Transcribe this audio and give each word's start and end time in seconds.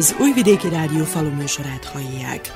Az 0.00 0.16
Újvidéki 0.20 0.68
Rádió 0.68 1.04
faluműsorát 1.04 1.84
hallják. 1.84 2.52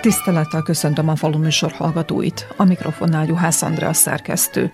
Tisztelettel 0.00 0.62
köszöntöm 0.62 1.08
a 1.08 1.16
faluműsor 1.16 1.72
hallgatóit. 1.72 2.46
A 2.56 2.64
mikrofonnál 2.64 3.26
Juhász 3.26 3.62
Andrea 3.62 3.92
szerkesztő. 3.92 4.72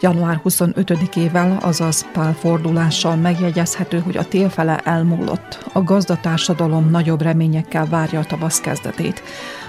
Január 0.00 0.40
25-ével, 0.44 1.60
azaz 1.60 2.06
pál 2.12 2.34
fordulással 2.34 3.16
megjegyezhető, 3.16 3.98
hogy 3.98 4.16
a 4.16 4.28
télfele 4.28 4.76
elmúlott. 4.76 5.70
A 5.72 5.82
gazdatársadalom 5.82 6.90
nagyobb 6.90 7.22
reményekkel 7.22 7.86
várja 7.86 8.18
a 8.18 8.24
tavasz 8.24 8.60
kezdetét. 8.60 9.22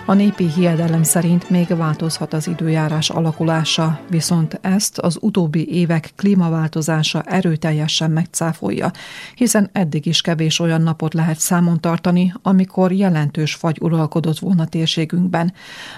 A 0.06 0.14
népi 0.14 0.50
hiedelem 0.50 1.04
szerint 1.04 1.50
még 1.50 1.68
változhat 1.78 2.34
az 2.34 2.48
időjárás 2.48 3.10
alakulása, 3.10 4.00
viszont 4.10 4.60
ezt 4.62 4.98
az 4.98 5.18
utóbbi 5.22 5.74
évek 5.74 6.12
klímaváltozása 6.16 7.22
erőteljesen 7.22 8.12
megcáfolja, 8.12 8.92
hiszen 9.36 9.70
eddig 9.72 10.06
is 10.06 10.22
kevés 10.22 10.60
olyan 10.60 10.82
napot 10.82 11.14
lehet 11.14 11.40
számon 11.40 11.80
tartani, 11.80 12.34
amikor 12.42 12.92
jelentős 12.92 13.54
fagy 13.54 13.78
uralkodott 13.82 14.40
volna 14.40 14.66
térségünkben. 14.66 15.54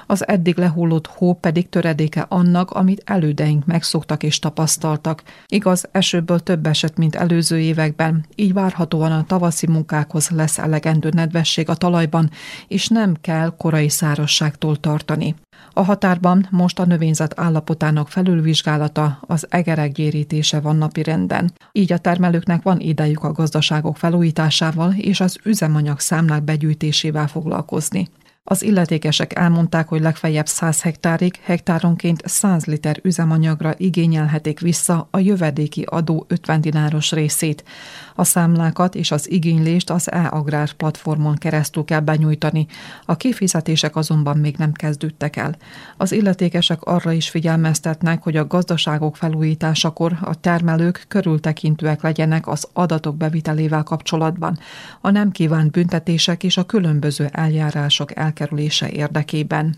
Az 0.08 0.28
eddig 0.28 0.58
lehullott 0.58 1.08
hó 1.08 1.34
pedig 1.34 1.70
töredéke 1.70 2.26
annak, 2.30 2.72
amit 2.72 3.02
elődeink 3.06 3.66
megszoktak 3.66 4.24
és 4.24 4.40
tapasztaltak. 4.40 5.24
Igaz, 5.48 5.88
esőből 5.92 6.40
több 6.40 6.66
eset, 6.66 6.98
mint 6.98 7.16
előző 7.16 7.60
években, 7.60 8.26
így 8.36 8.54
várhatóan 8.54 9.12
a 9.12 9.26
tavaszi 9.28 9.68
munkákhoz 9.68 10.30
lesz 10.30 10.58
elegendő 10.58 11.10
nedvesség 11.14 11.70
a 11.70 11.76
talajban, 11.76 12.30
és 12.68 12.88
nem 12.88 13.16
kell 13.22 13.56
korai 13.58 13.94
szárazságtól 13.96 14.78
tartani. 14.78 15.36
A 15.74 15.84
határban 15.84 16.48
most 16.52 16.80
a 16.80 16.86
növényzet 16.86 17.40
állapotának 17.40 18.10
felülvizsgálata, 18.10 19.20
az 19.22 19.46
egerek 19.50 19.92
gyérítése 19.92 20.60
van 20.60 20.76
napi 20.76 21.04
renden. 21.04 21.54
Így 21.72 21.94
a 21.94 21.98
termelőknek 21.98 22.62
van 22.62 22.80
idejük 22.80 23.24
a 23.24 23.32
gazdaságok 23.32 23.98
felújításával 23.98 24.94
és 24.98 25.20
az 25.20 25.38
üzemanyag 25.44 26.00
számlák 26.00 26.44
begyűjtésével 26.44 27.28
foglalkozni. 27.28 28.10
Az 28.48 28.64
illetékesek 28.64 29.36
elmondták, 29.36 29.88
hogy 29.88 30.02
legfeljebb 30.02 30.48
100 30.48 30.82
hektárig 30.82 31.36
hektáronként 31.44 32.22
100 32.26 32.66
liter 32.66 33.00
üzemanyagra 33.02 33.74
igényelhetik 33.78 34.60
vissza 34.60 35.08
a 35.12 35.20
jövedéki 35.20 35.82
adó 35.82 36.26
50 36.28 36.62
dináros 36.62 37.12
részét. 37.12 37.64
A 38.16 38.24
számlákat 38.24 38.96
és 38.96 39.12
az 39.12 39.32
igénylést 39.32 39.90
az 39.90 40.12
e-agrár 40.12 40.72
platformon 40.72 41.36
keresztül 41.36 41.86
kell 41.86 42.00
benyújtani. 42.00 42.68
A 43.06 43.18
kifizetések 43.18 43.96
azonban 43.96 44.38
még 44.38 44.56
nem 44.58 44.72
kezdődtek 44.72 45.36
el. 45.36 45.56
Az 45.98 46.12
illetékesek 46.12 46.82
arra 46.82 47.12
is 47.12 47.30
figyelmeztetnek, 47.30 48.24
hogy 48.24 48.36
a 48.38 48.48
gazdaságok 48.48 49.16
felújításakor 49.16 50.18
a 50.22 50.40
termelők 50.40 51.06
körültekintőek 51.08 52.02
legyenek 52.02 52.48
az 52.48 52.68
adatok 52.74 53.18
bevitelével 53.18 53.84
kapcsolatban. 53.84 54.60
A 55.02 55.10
nem 55.10 55.32
kívánt 55.32 55.72
büntetések 55.72 56.44
és 56.44 56.58
a 56.58 56.64
különböző 56.64 57.30
eljárások 57.32 58.16
elkerülése 58.16 58.90
érdekében. 58.90 59.76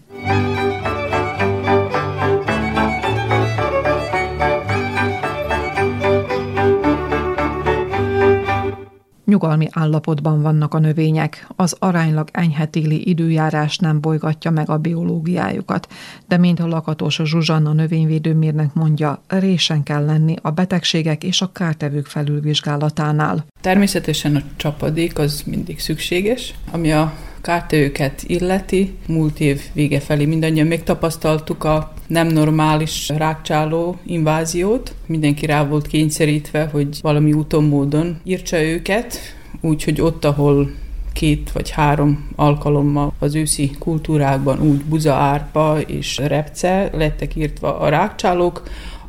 Nyugalmi 9.38 9.68
állapotban 9.72 10.42
vannak 10.42 10.74
a 10.74 10.80
növények, 10.80 11.48
az 11.56 11.76
aránylag 11.80 12.30
enyhe 12.32 12.70
időjárás 12.88 13.78
nem 13.78 14.02
bolygatja 14.02 14.52
meg 14.52 14.70
a 14.70 14.78
biológiájukat, 14.78 15.88
de 16.28 16.38
mint 16.38 16.60
a 16.60 16.68
lakatos 16.68 17.22
Zsuzsanna 17.24 17.74
növényvédőmérnek 17.74 18.74
mondja, 18.74 19.22
résen 19.28 19.84
kell 19.84 20.06
lenni 20.06 20.36
a 20.42 20.52
betegségek 20.52 21.24
és 21.24 21.42
a 21.42 21.52
kártevők 21.52 22.06
felülvizsgálatánál. 22.06 23.46
Természetesen 23.62 24.36
a 24.36 24.42
csapadék 24.56 25.20
az 25.20 25.44
mindig 25.46 25.80
szükséges, 25.80 26.54
ami 26.72 26.92
a 26.92 27.14
kártevőket 27.42 28.24
illeti. 28.28 28.94
Múlt 29.08 29.40
év 29.40 29.62
vége 29.74 30.00
felé 30.00 30.26
mindannyian 30.26 30.68
megtapasztaltuk 30.68 31.64
a 31.64 31.94
nem 32.08 32.28
normális 32.28 33.10
rákcsáló 33.10 33.98
inváziót. 34.06 34.94
Mindenki 35.06 35.46
rá 35.46 35.66
volt 35.66 35.88
kényszerítve, 35.88 36.70
hogy 36.72 37.00
valami 37.02 37.34
úton 37.34 37.64
módon 37.64 38.20
írtsa 38.24 38.64
őket, 38.64 39.20
úgyhogy 39.62 40.02
ott, 40.02 40.26
ahol 40.26 40.72
két 41.14 41.52
vagy 41.52 41.70
három 41.70 42.30
alkalommal 42.36 43.14
az 43.20 43.36
őszi 43.36 43.72
kultúrákban 43.80 44.62
úgy 44.62 44.84
buza, 44.84 45.14
árpa 45.14 45.80
és 45.80 46.18
repce 46.18 46.90
lettek 46.94 47.36
írtva 47.36 47.80
a 47.80 47.90
rákcsálók, 47.90 48.64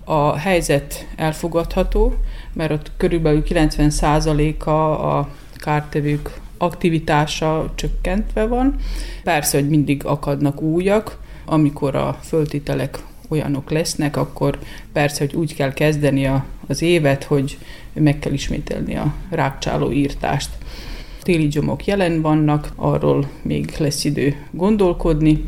a 0.05 0.37
helyzet 0.37 1.07
elfogadható, 1.17 2.15
mert 2.53 2.71
ott 2.71 2.91
körülbelül 2.97 3.43
90%-a 3.49 4.71
a 5.17 5.29
kártevők 5.57 6.41
aktivitása 6.59 7.73
csökkentve 7.75 8.47
van. 8.47 8.75
Persze, 9.23 9.59
hogy 9.59 9.69
mindig 9.69 10.05
akadnak 10.05 10.61
újak, 10.61 11.19
amikor 11.45 11.95
a 11.95 12.19
föltételek 12.23 12.99
olyanok 13.29 13.71
lesznek, 13.71 14.17
akkor 14.17 14.59
persze, 14.93 15.25
hogy 15.25 15.35
úgy 15.35 15.55
kell 15.55 15.73
kezdeni 15.73 16.27
a, 16.27 16.45
az 16.67 16.83
évet, 16.83 17.25
hogy 17.25 17.59
meg 17.93 18.19
kell 18.19 18.33
ismételni 18.33 18.97
a 18.97 19.15
rákcsáló 19.31 19.93
írtást. 19.93 20.51
Téli 21.23 21.49
gyomok 21.49 21.85
jelen 21.85 22.21
vannak, 22.21 22.73
arról 22.77 23.29
még 23.43 23.75
lesz 23.79 24.05
idő 24.05 24.37
gondolkodni, 24.51 25.45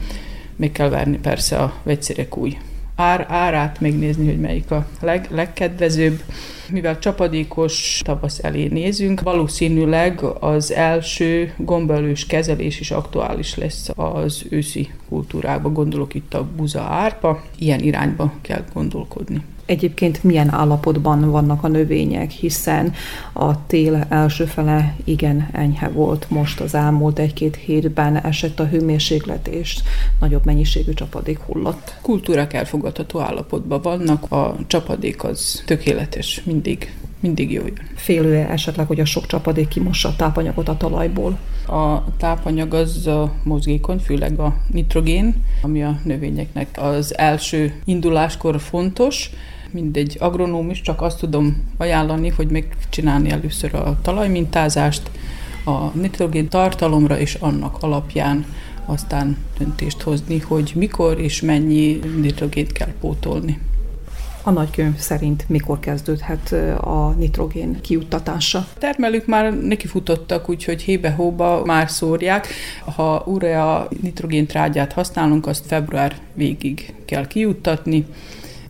meg 0.57 0.73
kell 0.73 0.89
várni 0.89 1.19
persze 1.19 1.57
a 1.57 1.75
vegyszerek 1.83 2.37
új 2.37 2.57
ár, 3.01 3.27
árát 3.29 3.81
megnézni, 3.81 4.27
hogy 4.27 4.41
melyik 4.41 4.71
a 4.71 4.87
leg, 5.01 5.27
legkedvezőbb. 5.31 6.23
Mivel 6.71 6.99
csapadékos 6.99 8.01
tavasz 8.05 8.39
elé 8.43 8.67
nézünk, 8.67 9.21
valószínűleg 9.21 10.23
az 10.41 10.73
első 10.73 11.55
gombaölős 11.57 12.27
kezelés 12.27 12.81
is 12.81 12.91
aktuális 12.91 13.57
lesz 13.57 13.91
az 13.95 14.45
őszi 14.51 14.91
kultúrákban, 15.09 15.73
gondolok 15.73 16.15
itt 16.15 16.35
a 16.35 16.49
buza 16.57 16.81
árpa, 16.81 17.43
ilyen 17.59 17.81
irányba 17.81 18.33
kell 18.43 18.65
gondolkodni 18.73 19.43
egyébként 19.71 20.25
milyen 20.25 20.53
állapotban 20.53 21.31
vannak 21.31 21.65
a 21.65 21.69
növények, 21.69 22.31
hiszen 22.31 22.93
a 23.33 23.67
tél 23.67 24.07
első 24.09 24.45
fele 24.45 24.97
igen 25.05 25.49
enyhe 25.53 25.89
volt 25.89 26.27
most 26.29 26.61
az 26.61 26.75
elmúlt 26.75 27.19
egy-két 27.19 27.57
hétben 27.57 28.17
esett 28.17 28.61
a 28.61 28.67
hőmérséklet, 28.67 29.49
és 29.49 29.79
nagyobb 30.21 30.45
mennyiségű 30.45 30.93
csapadék 30.93 31.39
hullott. 31.39 31.95
Kultúrák 32.03 32.53
elfogadható 32.53 33.21
állapotban 33.21 33.83
vannak, 33.83 34.33
a 34.33 34.57
csapadék 34.67 35.25
az 35.25 35.63
tökéletes, 35.67 36.43
mindig 36.45 36.93
mindig 37.21 37.53
jó 37.53 37.63
jön. 37.63 37.79
Félő 37.95 38.35
esetleg, 38.35 38.87
hogy 38.87 39.01
a 39.01 39.05
sok 39.05 39.27
csapadék 39.27 39.69
kimossa 39.69 40.09
a 40.09 40.17
tápanyagot 40.17 40.69
a 40.69 40.77
talajból? 40.77 41.39
A 41.67 42.17
tápanyag 42.17 42.75
az 42.75 43.07
a 43.07 43.33
mozgékony, 43.43 43.99
főleg 43.99 44.39
a 44.39 44.57
nitrogén, 44.73 45.35
ami 45.63 45.83
a 45.83 45.99
növényeknek 46.05 46.69
az 46.81 47.19
első 47.19 47.75
induláskor 47.85 48.61
fontos, 48.61 49.31
mindegy 49.73 50.17
agronóm 50.21 50.71
is, 50.71 50.81
csak 50.81 51.03
azt 51.03 51.19
tudom 51.19 51.65
ajánlani, 51.77 52.29
hogy 52.29 52.51
megcsinálni 52.51 53.31
először 53.31 53.75
a 53.75 53.99
talajmintázást, 54.03 55.11
a 55.65 55.99
nitrogén 55.99 56.49
tartalomra, 56.49 57.19
és 57.19 57.35
annak 57.35 57.77
alapján 57.81 58.47
aztán 58.85 59.37
döntést 59.59 60.01
hozni, 60.01 60.39
hogy 60.39 60.73
mikor 60.75 61.21
és 61.21 61.41
mennyi 61.41 62.01
nitrogént 62.21 62.73
kell 62.73 62.93
pótolni. 63.01 63.59
A 64.43 64.51
nagykönyv 64.51 64.97
szerint 64.97 65.45
mikor 65.49 65.81
kezdődhet 65.81 66.53
a 66.81 67.15
nitrogén 67.19 67.81
kiuttatása? 67.81 68.67
Termelők 68.79 69.27
már 69.27 69.53
nekifutottak, 69.53 70.49
úgyhogy 70.49 70.83
hébe-hóba 70.83 71.63
már 71.65 71.91
szórják. 71.91 72.47
Ha 72.95 73.23
urea 73.27 73.89
nitrogén 74.03 74.47
trágyát 74.47 74.93
használunk, 74.93 75.47
azt 75.47 75.67
február 75.67 76.19
végig 76.35 76.95
kell 77.05 77.27
kiuttatni 77.27 78.07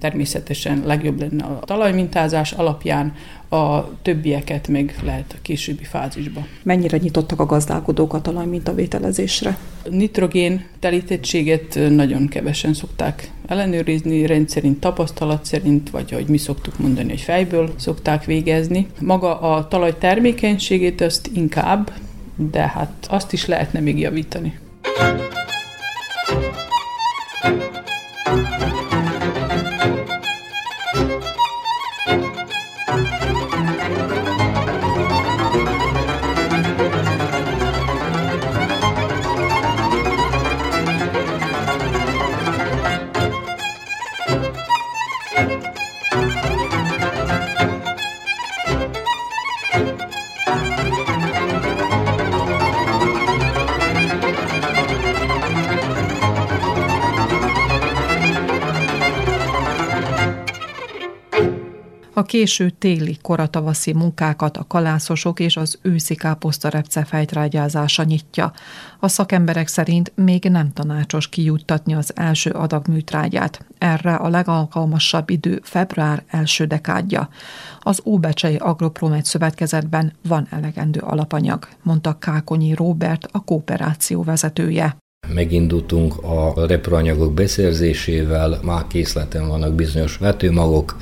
Természetesen 0.00 0.82
legjobb 0.86 1.20
lenne 1.20 1.44
a 1.44 1.58
talajmintázás 1.64 2.52
alapján, 2.52 3.14
a 3.48 4.02
többieket 4.02 4.68
még 4.68 4.94
lehet 5.02 5.34
a 5.36 5.40
későbbi 5.42 5.84
fázisba. 5.84 6.46
Mennyire 6.62 6.96
nyitottak 6.96 7.40
a 7.40 7.46
gazdálkodók 7.46 8.12
a 8.14 8.20
talajmintavételezésre? 8.20 9.58
Nitrogén 9.90 10.64
telítettséget 10.78 11.78
nagyon 11.90 12.28
kevesen 12.28 12.74
szokták 12.74 13.30
ellenőrizni, 13.46 14.26
rendszerint 14.26 14.80
tapasztalat 14.80 15.44
szerint, 15.44 15.90
vagy 15.90 16.12
ahogy 16.12 16.28
mi 16.28 16.38
szoktuk 16.38 16.78
mondani, 16.78 17.08
hogy 17.08 17.20
fejből 17.20 17.74
szokták 17.76 18.24
végezni. 18.24 18.86
Maga 19.00 19.40
a 19.40 19.68
talaj 19.68 19.98
termékenységét 19.98 21.00
azt 21.00 21.30
inkább, 21.34 21.92
de 22.36 22.60
hát 22.60 23.06
azt 23.08 23.32
is 23.32 23.46
lehetne 23.46 23.80
még 23.80 23.98
javítani. 23.98 24.58
Késő 62.40 62.70
téli, 62.70 63.18
koratavaszi 63.22 63.92
munkákat 63.92 64.56
a 64.56 64.66
kalászosok 64.66 65.40
és 65.40 65.56
az 65.56 65.78
őszi 65.82 66.14
káposztarepce 66.14 67.04
fejtrágyázása 67.04 68.02
nyitja. 68.02 68.52
A 69.00 69.08
szakemberek 69.08 69.68
szerint 69.68 70.12
még 70.14 70.44
nem 70.44 70.72
tanácsos 70.72 71.28
kijuttatni 71.28 71.94
az 71.94 72.12
első 72.16 72.50
adag 72.50 72.88
műtrágyát. 72.88 73.64
Erre 73.78 74.14
a 74.14 74.28
legalkalmasabb 74.28 75.30
idő 75.30 75.60
február 75.62 76.22
első 76.26 76.64
dekádja. 76.64 77.28
Az 77.80 78.02
Óbecsei 78.04 78.56
Agropromet 78.56 79.24
szövetkezetben 79.24 80.12
van 80.22 80.46
elegendő 80.50 81.00
alapanyag, 81.00 81.68
mondta 81.82 82.18
Kákonyi 82.18 82.74
Róbert, 82.74 83.28
a 83.32 83.44
kooperáció 83.44 84.22
vezetője. 84.22 84.96
Megindultunk 85.34 86.14
a 86.22 86.66
reproanyagok 86.66 87.32
beszerzésével, 87.34 88.58
már 88.62 88.86
készleten 88.86 89.48
vannak 89.48 89.72
bizonyos 89.72 90.16
vetőmagok, 90.16 90.96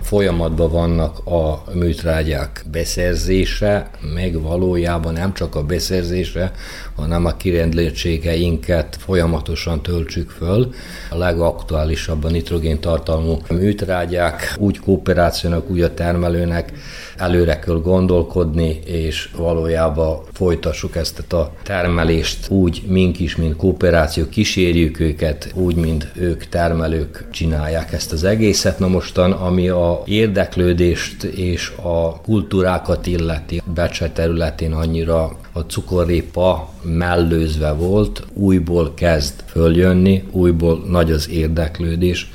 folyamatban 0.00 0.70
vannak 0.70 1.26
a 1.26 1.62
műtrágyák 1.74 2.64
beszerzése, 2.70 3.90
meg 4.14 4.40
valójában 4.40 5.12
nem 5.12 5.34
csak 5.34 5.54
a 5.54 5.62
beszerzése, 5.62 6.52
hanem 6.96 7.24
a 7.24 7.36
kirendlétségeinket 7.36 8.96
folyamatosan 9.00 9.82
töltsük 9.82 10.30
föl. 10.30 10.72
A 11.10 11.16
legaktuálisabb 11.16 12.24
a 12.24 12.30
nitrogén 12.30 12.80
tartalmú 12.80 13.38
műtrágyák, 13.50 14.54
úgy 14.58 14.80
kooperációnak, 14.80 15.70
úgy 15.70 15.80
a 15.80 15.94
termelőnek 15.94 16.72
előre 17.16 17.58
kell 17.58 17.80
gondolkodni, 17.80 18.80
és 18.84 19.28
valójában 19.36 20.22
folytassuk 20.32 20.96
ezt 20.96 21.32
a 21.32 21.52
termelést 21.62 22.50
úgy, 22.50 22.82
mink 22.86 23.18
is, 23.18 23.36
mint 23.36 23.56
kooperáció, 23.62 24.28
kísérjük 24.28 25.00
őket, 25.00 25.50
úgy, 25.54 25.74
mint 25.74 26.10
ők 26.14 26.44
termelők 26.44 27.24
csinálják 27.30 27.92
ezt 27.92 28.12
az 28.12 28.24
egészet. 28.24 28.78
Na 28.78 28.88
mostan, 28.88 29.32
ami 29.32 29.68
a 29.68 30.02
érdeklődést 30.04 31.22
és 31.22 31.72
a 31.82 32.20
kultúrákat 32.20 33.06
illeti, 33.06 33.62
Becse 33.74 34.10
területén 34.10 34.72
annyira 34.72 35.36
a 35.52 35.60
cukorrépa 35.60 36.72
mellőzve 36.82 37.72
volt, 37.72 38.26
újból 38.32 38.94
kezd 38.94 39.34
följönni, 39.46 40.24
újból 40.30 40.84
nagy 40.88 41.10
az 41.10 41.30
érdeklődés 41.30 42.30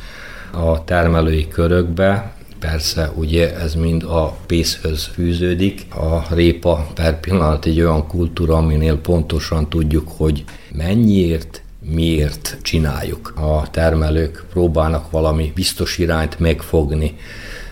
a 0.52 0.84
termelői 0.84 1.48
körökbe, 1.48 2.34
Persze, 2.60 3.12
ugye 3.16 3.56
ez 3.56 3.76
mind 3.76 4.04
a 4.04 4.38
pészhöz 4.46 5.04
fűződik. 5.04 5.86
A 5.96 6.26
répa 6.30 6.88
per 6.94 7.20
pillanat 7.20 7.66
egy 7.66 7.82
olyan 7.82 8.08
kultúra, 8.08 8.56
aminél 8.56 8.98
pontosan 8.98 9.70
tudjuk, 9.70 10.08
hogy 10.18 10.44
mennyiért, 10.72 11.62
miért 11.80 12.58
csináljuk. 12.62 13.34
A 13.36 13.70
termelők 13.70 14.46
próbálnak 14.50 15.12
valami 15.12 15.52
biztos 15.56 15.98
irányt 15.98 16.40
megfogni. 16.40 17.18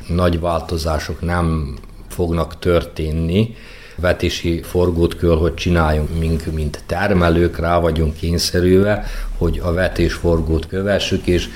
Nagy 0.07 0.39
változások 0.39 1.21
nem 1.21 1.75
fognak 2.07 2.59
történni, 2.59 3.55
vetési 3.95 4.61
forgót 4.61 5.17
kell, 5.17 5.37
hogy 5.37 5.53
csináljunk, 5.53 6.19
mink, 6.19 6.53
mint 6.53 6.83
termelők 6.85 7.59
rá 7.59 7.79
vagyunk 7.79 8.15
kényszerülve, 8.15 9.05
hogy 9.37 9.59
a 9.63 9.73
vetésforgót 9.73 10.67
kövessük, 10.67 11.27
és 11.27 11.49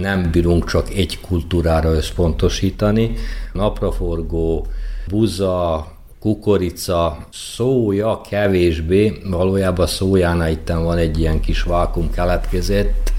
nem 0.00 0.30
bírunk 0.30 0.64
csak 0.66 0.90
egy 0.90 1.20
kultúrára 1.20 1.92
összpontosítani. 1.92 3.14
Napraforgó, 3.52 4.66
buza, 5.08 5.86
kukorica, 6.20 7.26
szója 7.32 8.20
kevésbé, 8.20 9.20
valójában 9.24 9.86
szójánál 9.86 10.50
itt 10.50 10.68
van 10.68 10.96
egy 10.96 11.18
ilyen 11.18 11.40
kis 11.40 11.62
vákum 11.62 12.10
keletkezett, 12.10 13.12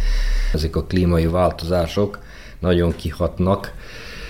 ezek 0.54 0.76
a 0.76 0.84
klímai 0.84 1.26
változások 1.26 2.20
nagyon 2.60 2.96
kihatnak 2.96 3.74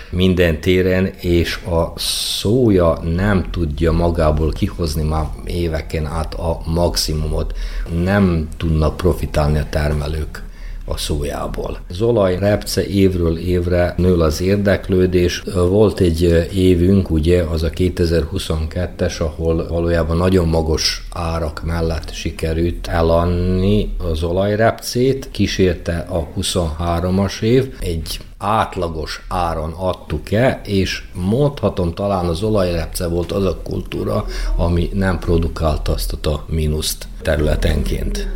minden 0.10 0.60
téren, 0.62 1.06
és 1.06 1.56
a 1.56 2.00
szója 2.00 3.00
nem 3.16 3.50
tudja 3.52 3.92
magából 3.92 4.52
kihozni 4.52 5.04
már 5.04 5.26
éveken 5.46 6.06
át 6.06 6.34
a 6.34 6.62
maximumot. 6.66 7.58
Nem 8.04 8.48
tudnak 8.58 8.98
profitálni 8.98 9.58
a 9.58 9.66
termelők 9.70 10.47
a 10.90 10.98
szójából. 10.98 11.80
Az 11.90 12.02
olaj 12.02 12.38
repce 12.40 12.86
évről 12.86 13.38
évre 13.38 13.94
nő 13.98 14.14
az 14.14 14.42
érdeklődés. 14.42 15.44
Volt 15.70 16.00
egy 16.00 16.48
évünk, 16.54 17.10
ugye, 17.10 17.44
az 17.44 17.64
a 17.64 17.70
2022-es, 17.70 19.22
ahol 19.22 19.68
valójában 19.68 20.18
nagyon 20.18 20.48
magas 20.48 21.08
árak 21.12 21.62
mellett 21.66 22.14
sikerült 22.14 22.88
elanni 22.88 23.90
az 24.12 24.24
olajrepcét. 24.24 25.30
Kísérte 25.32 26.06
a 26.10 26.28
23-as 26.40 27.42
év, 27.42 27.74
egy 27.80 28.20
átlagos 28.38 29.26
áron 29.28 29.72
adtuk-e, 29.72 30.62
és 30.66 31.04
mondhatom 31.14 31.94
talán 31.94 32.26
az 32.26 32.44
olajrepce 32.44 33.08
volt 33.08 33.32
az 33.32 33.46
a 33.46 33.58
kultúra, 33.64 34.26
ami 34.56 34.90
nem 34.94 35.20
produkálta 35.20 35.92
azt 35.92 36.26
a 36.26 36.44
mínuszt 36.48 37.08
területenként 37.22 38.28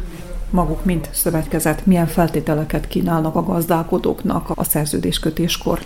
maguk, 0.51 0.86
mint 0.86 1.09
szövetkezet, 1.12 1.86
milyen 1.86 2.07
feltételeket 2.07 2.88
kínálnak 2.88 3.36
a 3.36 3.44
gazdálkodóknak 3.44 4.51
a 4.56 4.63
szerződéskötéskor? 4.63 5.80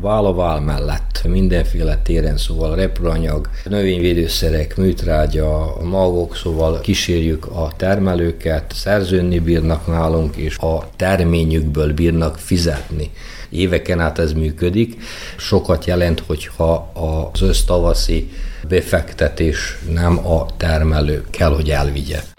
vál 0.00 0.24
a 0.24 0.34
vál 0.34 0.60
mellett 0.60 1.22
mindenféle 1.28 1.96
téren, 1.96 2.36
szóval 2.36 2.74
reproanyag, 2.74 3.48
növényvédőszerek, 3.64 4.76
műtrágya, 4.76 5.76
magok, 5.82 6.36
szóval 6.36 6.80
kísérjük 6.80 7.46
a 7.46 7.72
termelőket, 7.76 8.72
szerződni 8.74 9.38
bírnak 9.38 9.86
nálunk, 9.86 10.36
és 10.36 10.58
a 10.58 10.88
terményükből 10.96 11.92
bírnak 11.92 12.38
fizetni. 12.38 13.10
Éveken 13.48 14.00
át 14.00 14.18
ez 14.18 14.32
működik. 14.32 14.96
Sokat 15.36 15.84
jelent, 15.84 16.22
hogyha 16.26 16.90
az 17.32 17.42
össztavaszi 17.42 18.30
befektetés 18.68 19.78
nem 19.92 20.26
a 20.26 20.46
termelő 20.56 21.24
kell, 21.30 21.54
hogy 21.54 21.70
elvigye. 21.70 22.33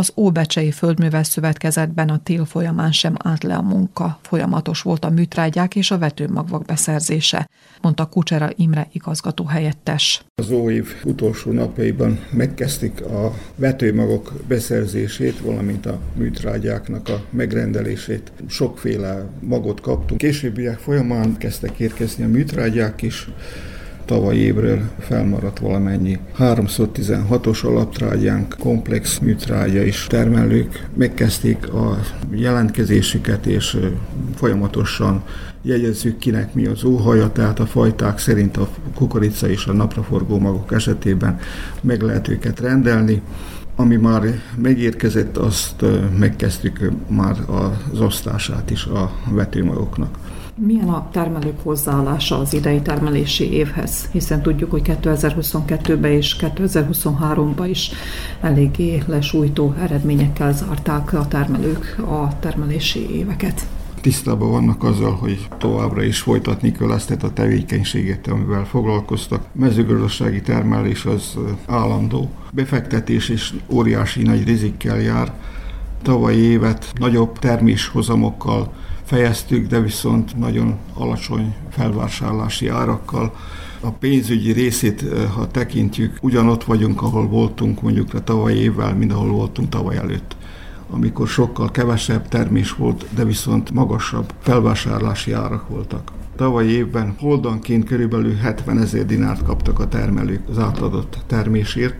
Az 0.00 0.12
Óbecsei 0.16 0.70
Földművel 0.70 1.22
Szövetkezetben 1.22 2.08
a 2.08 2.20
tél 2.22 2.44
folyamán 2.44 2.92
sem 2.92 3.14
állt 3.24 3.42
le 3.42 3.54
a 3.54 3.62
munka, 3.62 4.18
folyamatos 4.22 4.82
volt 4.82 5.04
a 5.04 5.10
műtrágyák 5.10 5.76
és 5.76 5.90
a 5.90 5.98
vetőmagvak 5.98 6.64
beszerzése, 6.64 7.48
mondta 7.82 8.06
Kucsera 8.06 8.50
Imre 8.56 8.88
igazgató 8.92 9.44
helyettes. 9.44 10.24
Az 10.34 10.50
óév 10.50 10.94
utolsó 11.04 11.52
napjaiban 11.52 12.20
megkezdték 12.30 13.00
a 13.00 13.34
vetőmagok 13.56 14.32
beszerzését, 14.48 15.40
valamint 15.40 15.86
a 15.86 15.98
műtrágyáknak 16.14 17.08
a 17.08 17.24
megrendelését. 17.30 18.32
Sokféle 18.48 19.26
magot 19.40 19.80
kaptunk. 19.80 20.20
Későbbiek 20.20 20.78
folyamán 20.78 21.36
kezdtek 21.36 21.78
érkezni 21.78 22.24
a 22.24 22.28
műtrágyák 22.28 23.02
is, 23.02 23.28
tavaly 24.10 24.36
évről 24.36 24.80
felmaradt 24.98 25.58
valamennyi 25.58 26.18
3x16-os 26.38 27.64
alaptrágyánk, 27.64 28.56
komplex 28.58 29.18
műtrágya 29.18 29.82
is 29.82 30.06
termelők 30.06 30.86
megkezdték 30.94 31.72
a 31.72 31.98
jelentkezésüket, 32.30 33.46
és 33.46 33.76
folyamatosan 34.34 35.22
jegyezzük 35.62 36.18
kinek 36.18 36.54
mi 36.54 36.66
az 36.66 36.84
óhaja, 36.84 37.32
tehát 37.32 37.58
a 37.58 37.66
fajták 37.66 38.18
szerint 38.18 38.56
a 38.56 38.68
kukorica 38.94 39.48
és 39.48 39.66
a 39.66 39.72
napraforgó 39.72 40.38
magok 40.38 40.72
esetében 40.72 41.38
meg 41.80 42.02
lehet 42.02 42.28
őket 42.28 42.60
rendelni. 42.60 43.22
Ami 43.76 43.96
már 43.96 44.22
megérkezett, 44.56 45.36
azt 45.36 45.84
megkezdtük 46.18 46.90
már 47.08 47.36
az 47.92 48.00
osztását 48.00 48.70
is 48.70 48.84
a 48.84 49.12
vetőmagoknak. 49.30 50.18
Milyen 50.54 50.88
a 50.88 51.08
termelők 51.10 51.62
hozzáállása 51.62 52.38
az 52.38 52.54
idei 52.54 52.80
termelési 52.80 53.52
évhez? 53.52 54.08
Hiszen 54.12 54.42
tudjuk, 54.42 54.70
hogy 54.70 54.82
2022-ben 55.02 56.12
és 56.12 56.36
2023-ban 56.40 57.66
is 57.68 57.90
eléggé 58.40 59.02
lesújtó 59.06 59.74
eredményekkel 59.78 60.52
zárták 60.52 61.12
a 61.12 61.28
termelők 61.28 61.96
a 61.98 62.38
termelési 62.38 63.10
éveket 63.14 63.66
tisztában 64.00 64.50
vannak 64.50 64.84
azzal, 64.84 65.12
hogy 65.12 65.48
továbbra 65.58 66.02
is 66.02 66.20
folytatni 66.20 66.72
kell 66.72 66.92
ezt 66.92 67.10
a 67.10 67.32
tevékenységet, 67.32 68.26
amivel 68.26 68.64
foglalkoztak. 68.64 69.44
Mezőgazdasági 69.52 70.40
termelés 70.40 71.04
az 71.04 71.36
állandó 71.66 72.30
befektetés 72.52 73.28
és 73.28 73.54
óriási 73.68 74.22
nagy 74.22 74.44
rizikkel 74.44 75.00
jár. 75.00 75.32
Tavalyi 76.02 76.38
évet 76.38 76.92
nagyobb 76.98 77.38
terméshozamokkal 77.38 78.72
fejeztük, 79.10 79.66
de 79.66 79.80
viszont 79.80 80.38
nagyon 80.38 80.78
alacsony 80.94 81.54
felvásárlási 81.70 82.68
árakkal. 82.68 83.34
A 83.80 83.90
pénzügyi 83.90 84.52
részét, 84.52 85.04
ha 85.34 85.46
tekintjük, 85.46 86.18
ugyanott 86.20 86.64
vagyunk, 86.64 87.02
ahol 87.02 87.26
voltunk 87.28 87.82
mondjuk 87.82 88.14
a 88.14 88.24
tavalyi 88.24 88.58
évvel, 88.58 88.94
mint 88.94 89.12
ahol 89.12 89.30
voltunk 89.30 89.68
tavaly 89.68 89.96
előtt 89.96 90.36
amikor 90.92 91.28
sokkal 91.28 91.70
kevesebb 91.70 92.28
termés 92.28 92.72
volt, 92.72 93.06
de 93.14 93.24
viszont 93.24 93.70
magasabb 93.70 94.32
felvásárlási 94.40 95.32
árak 95.32 95.68
voltak. 95.68 96.12
Tavalyi 96.36 96.70
évben 96.70 97.14
holdanként 97.18 97.84
körülbelül 97.84 98.34
70 98.34 98.78
ezer 98.78 99.06
dinárt 99.06 99.42
kaptak 99.42 99.78
a 99.78 99.88
termelők 99.88 100.48
az 100.48 100.58
átadott 100.58 101.18
termésért, 101.26 101.94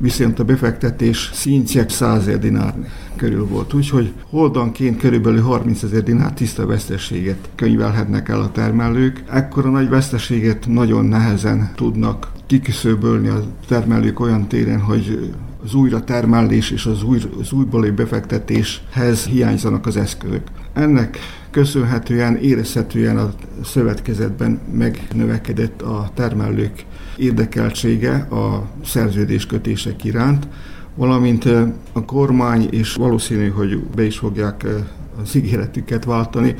viszont 0.00 0.38
a 0.38 0.44
befektetés 0.44 1.30
szintje 1.32 1.88
100 1.88 2.20
ezer 2.20 2.38
dinár 2.38 2.74
körül 3.16 3.46
volt, 3.46 3.74
úgyhogy 3.74 4.12
holdanként 4.30 4.98
körülbelül 4.98 5.40
30 5.40 5.82
ezer 5.82 6.02
dinár 6.02 6.32
tiszta 6.32 6.66
veszteséget 6.66 7.48
könyvelhetnek 7.54 8.28
el 8.28 8.40
a 8.40 8.50
termelők. 8.52 9.22
Ekkora 9.32 9.70
nagy 9.70 9.88
veszteséget 9.88 10.66
nagyon 10.66 11.04
nehezen 11.04 11.70
tudnak 11.74 12.32
kiküszöbölni 12.46 13.28
a 13.28 13.42
termelők 13.68 14.20
olyan 14.20 14.48
téren, 14.48 14.80
hogy 14.80 15.32
az 15.64 15.74
újra 15.74 16.04
termelés 16.04 16.70
és 16.70 16.86
az, 16.86 17.02
új, 17.02 17.18
az 17.40 17.52
újbóli 17.52 17.90
befektetéshez 17.90 19.24
hiányzanak 19.24 19.86
az 19.86 19.96
eszközök. 19.96 20.42
Ennek 20.72 21.18
köszönhetően 21.50 22.36
érezhetően 22.36 23.16
a 23.16 23.32
szövetkezetben 23.64 24.60
megnövekedett 24.72 25.82
a 25.82 26.10
termelők 26.14 26.84
érdekeltsége 27.16 28.14
a 28.14 28.68
szerződéskötések 28.84 30.04
iránt, 30.04 30.46
valamint 30.94 31.44
a 31.92 32.04
kormány, 32.04 32.68
és 32.70 32.94
valószínű, 32.94 33.48
hogy 33.48 33.78
be 33.94 34.04
is 34.04 34.18
fogják 34.18 34.66
az 35.22 35.34
ígéretüket 35.34 36.04
váltani, 36.04 36.54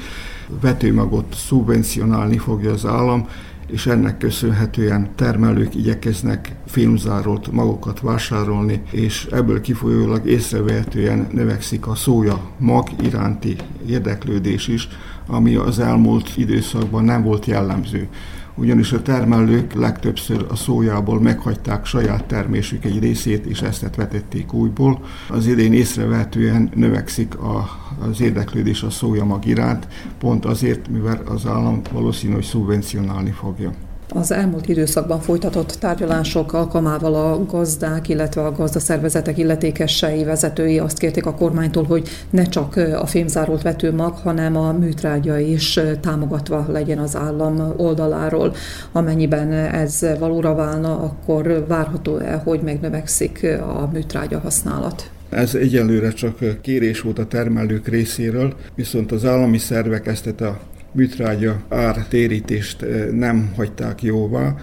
vetőmagot 0.61 1.35
szubvencionálni 1.35 2.39
fogja 2.39 2.73
az 2.73 2.87
állam, 2.87 3.27
és 3.67 3.87
ennek 3.87 4.19
köszönhetően 4.19 5.09
termelők 5.15 5.75
igyekeznek 5.75 6.55
filmzárolt 6.67 7.53
magokat 7.53 8.01
vásárolni, 8.01 8.83
és 8.91 9.27
ebből 9.31 9.61
kifolyólag 9.61 10.27
észrevehetően 10.27 11.27
növekszik 11.33 11.87
a 11.87 11.95
szója 11.95 12.41
mag 12.59 12.89
iránti 13.03 13.57
érdeklődés 13.87 14.69
is, 14.69 14.89
ami 15.27 15.55
az 15.55 15.79
elmúlt 15.79 16.37
időszakban 16.37 17.05
nem 17.05 17.23
volt 17.23 17.47
jellemző 17.47 18.09
ugyanis 18.55 18.93
a 18.93 19.03
termelők 19.03 19.73
legtöbbször 19.73 20.47
a 20.49 20.57
szójából 20.57 21.21
meghagyták 21.21 21.85
saját 21.85 22.25
termésük 22.25 22.85
egy 22.85 22.99
részét, 22.99 23.47
és 23.47 23.63
ezt 23.63 23.97
vetették 23.97 24.53
újból. 24.53 25.05
Az 25.29 25.47
idén 25.47 25.73
észrevehetően 25.73 26.71
növekszik 26.75 27.39
a, 27.39 27.69
az 28.11 28.21
érdeklődés 28.21 28.83
a 28.83 28.91
szójamag 28.91 29.47
iránt, 29.47 29.89
pont 30.19 30.45
azért, 30.45 30.89
mivel 30.89 31.23
az 31.27 31.47
állam 31.47 31.81
valószínű, 31.93 32.33
hogy 32.33 32.45
szubvencionálni 32.45 33.31
fogja. 33.31 33.73
Az 34.15 34.33
elmúlt 34.33 34.69
időszakban 34.69 35.21
folytatott 35.21 35.77
tárgyalások 35.81 36.53
alkalmával 36.53 37.15
a 37.15 37.45
gazdák, 37.45 38.09
illetve 38.09 38.45
a 38.45 38.53
gazdaszervezetek 38.53 39.39
illetékesei, 39.39 40.25
vezetői 40.25 40.79
azt 40.79 40.99
kérték 40.99 41.27
a 41.27 41.35
kormánytól, 41.35 41.85
hogy 41.85 42.09
ne 42.31 42.45
csak 42.45 42.77
a 42.77 43.07
fémzárolt 43.07 43.63
vetőmag, 43.63 44.15
hanem 44.17 44.57
a 44.57 44.73
műtrágya 44.73 45.39
is 45.39 45.81
támogatva 46.01 46.67
legyen 46.69 46.99
az 46.99 47.17
állam 47.17 47.75
oldaláról. 47.77 48.55
Amennyiben 48.93 49.53
ez 49.53 50.07
valóra 50.19 50.55
válna, 50.55 50.99
akkor 50.99 51.65
várható-e, 51.69 52.41
hogy 52.45 52.61
megnövekszik 52.61 53.47
a 53.61 53.89
műtrágya 53.93 54.39
használat? 54.39 55.11
Ez 55.29 55.55
egyelőre 55.55 56.13
csak 56.13 56.61
kérés 56.61 57.01
volt 57.01 57.19
a 57.19 57.27
termelők 57.27 57.89
részéről, 57.89 58.55
viszont 58.75 59.13
az 59.13 59.25
állami 59.25 59.59
szervek 59.59 60.07
ezt 60.07 60.27
a 60.27 60.59
műtrágya 60.93 61.63
ártérítést 61.69 62.83
eh, 62.83 63.07
nem 63.11 63.53
hagyták 63.57 64.03
jóvá. 64.03 64.55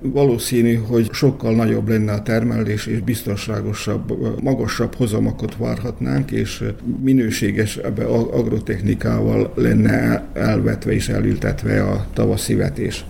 Valószínű, 0.00 0.74
hogy 0.74 1.08
sokkal 1.12 1.54
nagyobb 1.54 1.88
lenne 1.88 2.12
a 2.12 2.22
termelés, 2.22 2.86
és 2.86 3.00
biztonságosabb, 3.00 4.10
eh, 4.10 4.30
magasabb 4.42 4.94
hozamokat 4.94 5.56
várhatnánk, 5.56 6.30
és 6.30 6.60
eh, 6.60 6.68
minőséges 7.02 7.76
ebbe 7.76 8.04
agrotechnikával 8.04 9.52
lenne 9.54 10.24
elvetve 10.32 10.92
és 10.92 11.08
elültetve 11.08 11.82
a 11.82 12.06
tavaszi 12.12 12.54
vetés. 12.54 13.04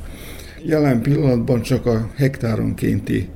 Jelen 0.64 1.00
pillanatban 1.00 1.62
csak 1.62 1.86
a 1.86 2.10
hektáronkénti 2.16 3.28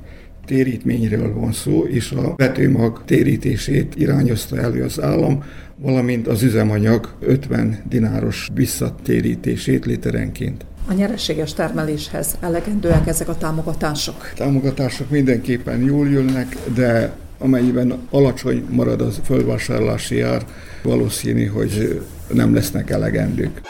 térítményről 0.46 1.34
van 1.34 1.52
szó, 1.52 1.84
és 1.84 2.10
a 2.10 2.34
vetőmag 2.36 3.02
térítését 3.04 3.94
irányozta 3.96 4.58
elő 4.58 4.82
az 4.82 5.02
állam, 5.02 5.42
valamint 5.78 6.26
az 6.26 6.42
üzemanyag 6.42 7.14
50 7.20 7.82
dináros 7.88 8.48
visszatérítését 8.54 9.84
literenként. 9.84 10.64
A 10.88 10.92
nyereséges 10.92 11.52
termeléshez 11.52 12.36
elegendőek 12.40 13.06
ezek 13.06 13.28
a 13.28 13.36
támogatások? 13.36 14.32
Támogatások 14.36 15.10
mindenképpen 15.10 15.80
jól 15.80 16.08
jönnek, 16.08 16.56
de 16.74 17.12
amennyiben 17.38 17.98
alacsony 18.10 18.64
marad 18.70 19.00
az 19.00 19.20
fölvásárlási 19.24 20.20
ár, 20.20 20.46
valószínű, 20.82 21.46
hogy 21.46 22.02
nem 22.32 22.54
lesznek 22.54 22.90
elegendők. 22.90 23.60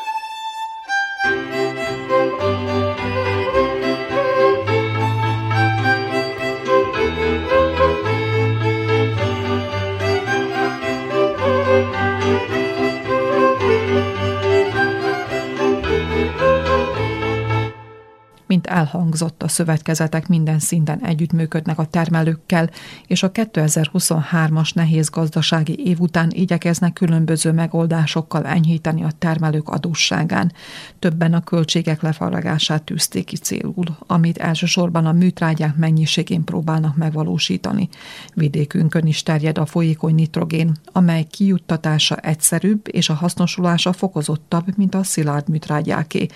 Elhangzott, 18.67 19.43
a 19.43 19.49
szövetkezetek 19.49 20.29
minden 20.29 20.59
szinten 20.59 21.05
együttműködnek 21.05 21.79
a 21.79 21.85
termelőkkel, 21.85 22.71
és 23.07 23.23
a 23.23 23.33
2023-as 23.33 24.75
nehéz 24.75 25.09
gazdasági 25.09 25.79
év 25.85 26.01
után 26.01 26.31
igyekeznek 26.31 26.93
különböző 26.93 27.53
megoldásokkal 27.53 28.45
enyhíteni 28.47 29.03
a 29.03 29.11
termelők 29.19 29.69
adósságán. 29.69 30.53
Többen 30.99 31.35
a 31.35 31.41
költségek 31.41 32.03
lefaragását 32.03 32.83
tűzték 32.83 33.25
ki 33.25 33.37
célul, 33.37 33.97
amit 34.07 34.39
elsősorban 34.39 35.07
a 35.07 35.13
műtrágyák 35.13 35.77
mennyiségén 35.77 36.45
próbálnak 36.45 36.97
megvalósítani. 36.97 37.89
Vidékünkön 38.35 39.07
is 39.07 39.23
terjed 39.23 39.59
a 39.59 39.67
folyékony 39.67 40.15
nitrogén, 40.15 40.77
amely 40.93 41.25
kijuttatása 41.25 42.17
egyszerűbb 42.17 42.81
és 42.91 43.09
a 43.09 43.15
hasznosulása 43.15 43.93
fokozottabb, 43.93 44.77
mint 44.77 44.95
a 44.95 45.03
szilárd 45.03 45.49
műtrágyáké 45.49 46.27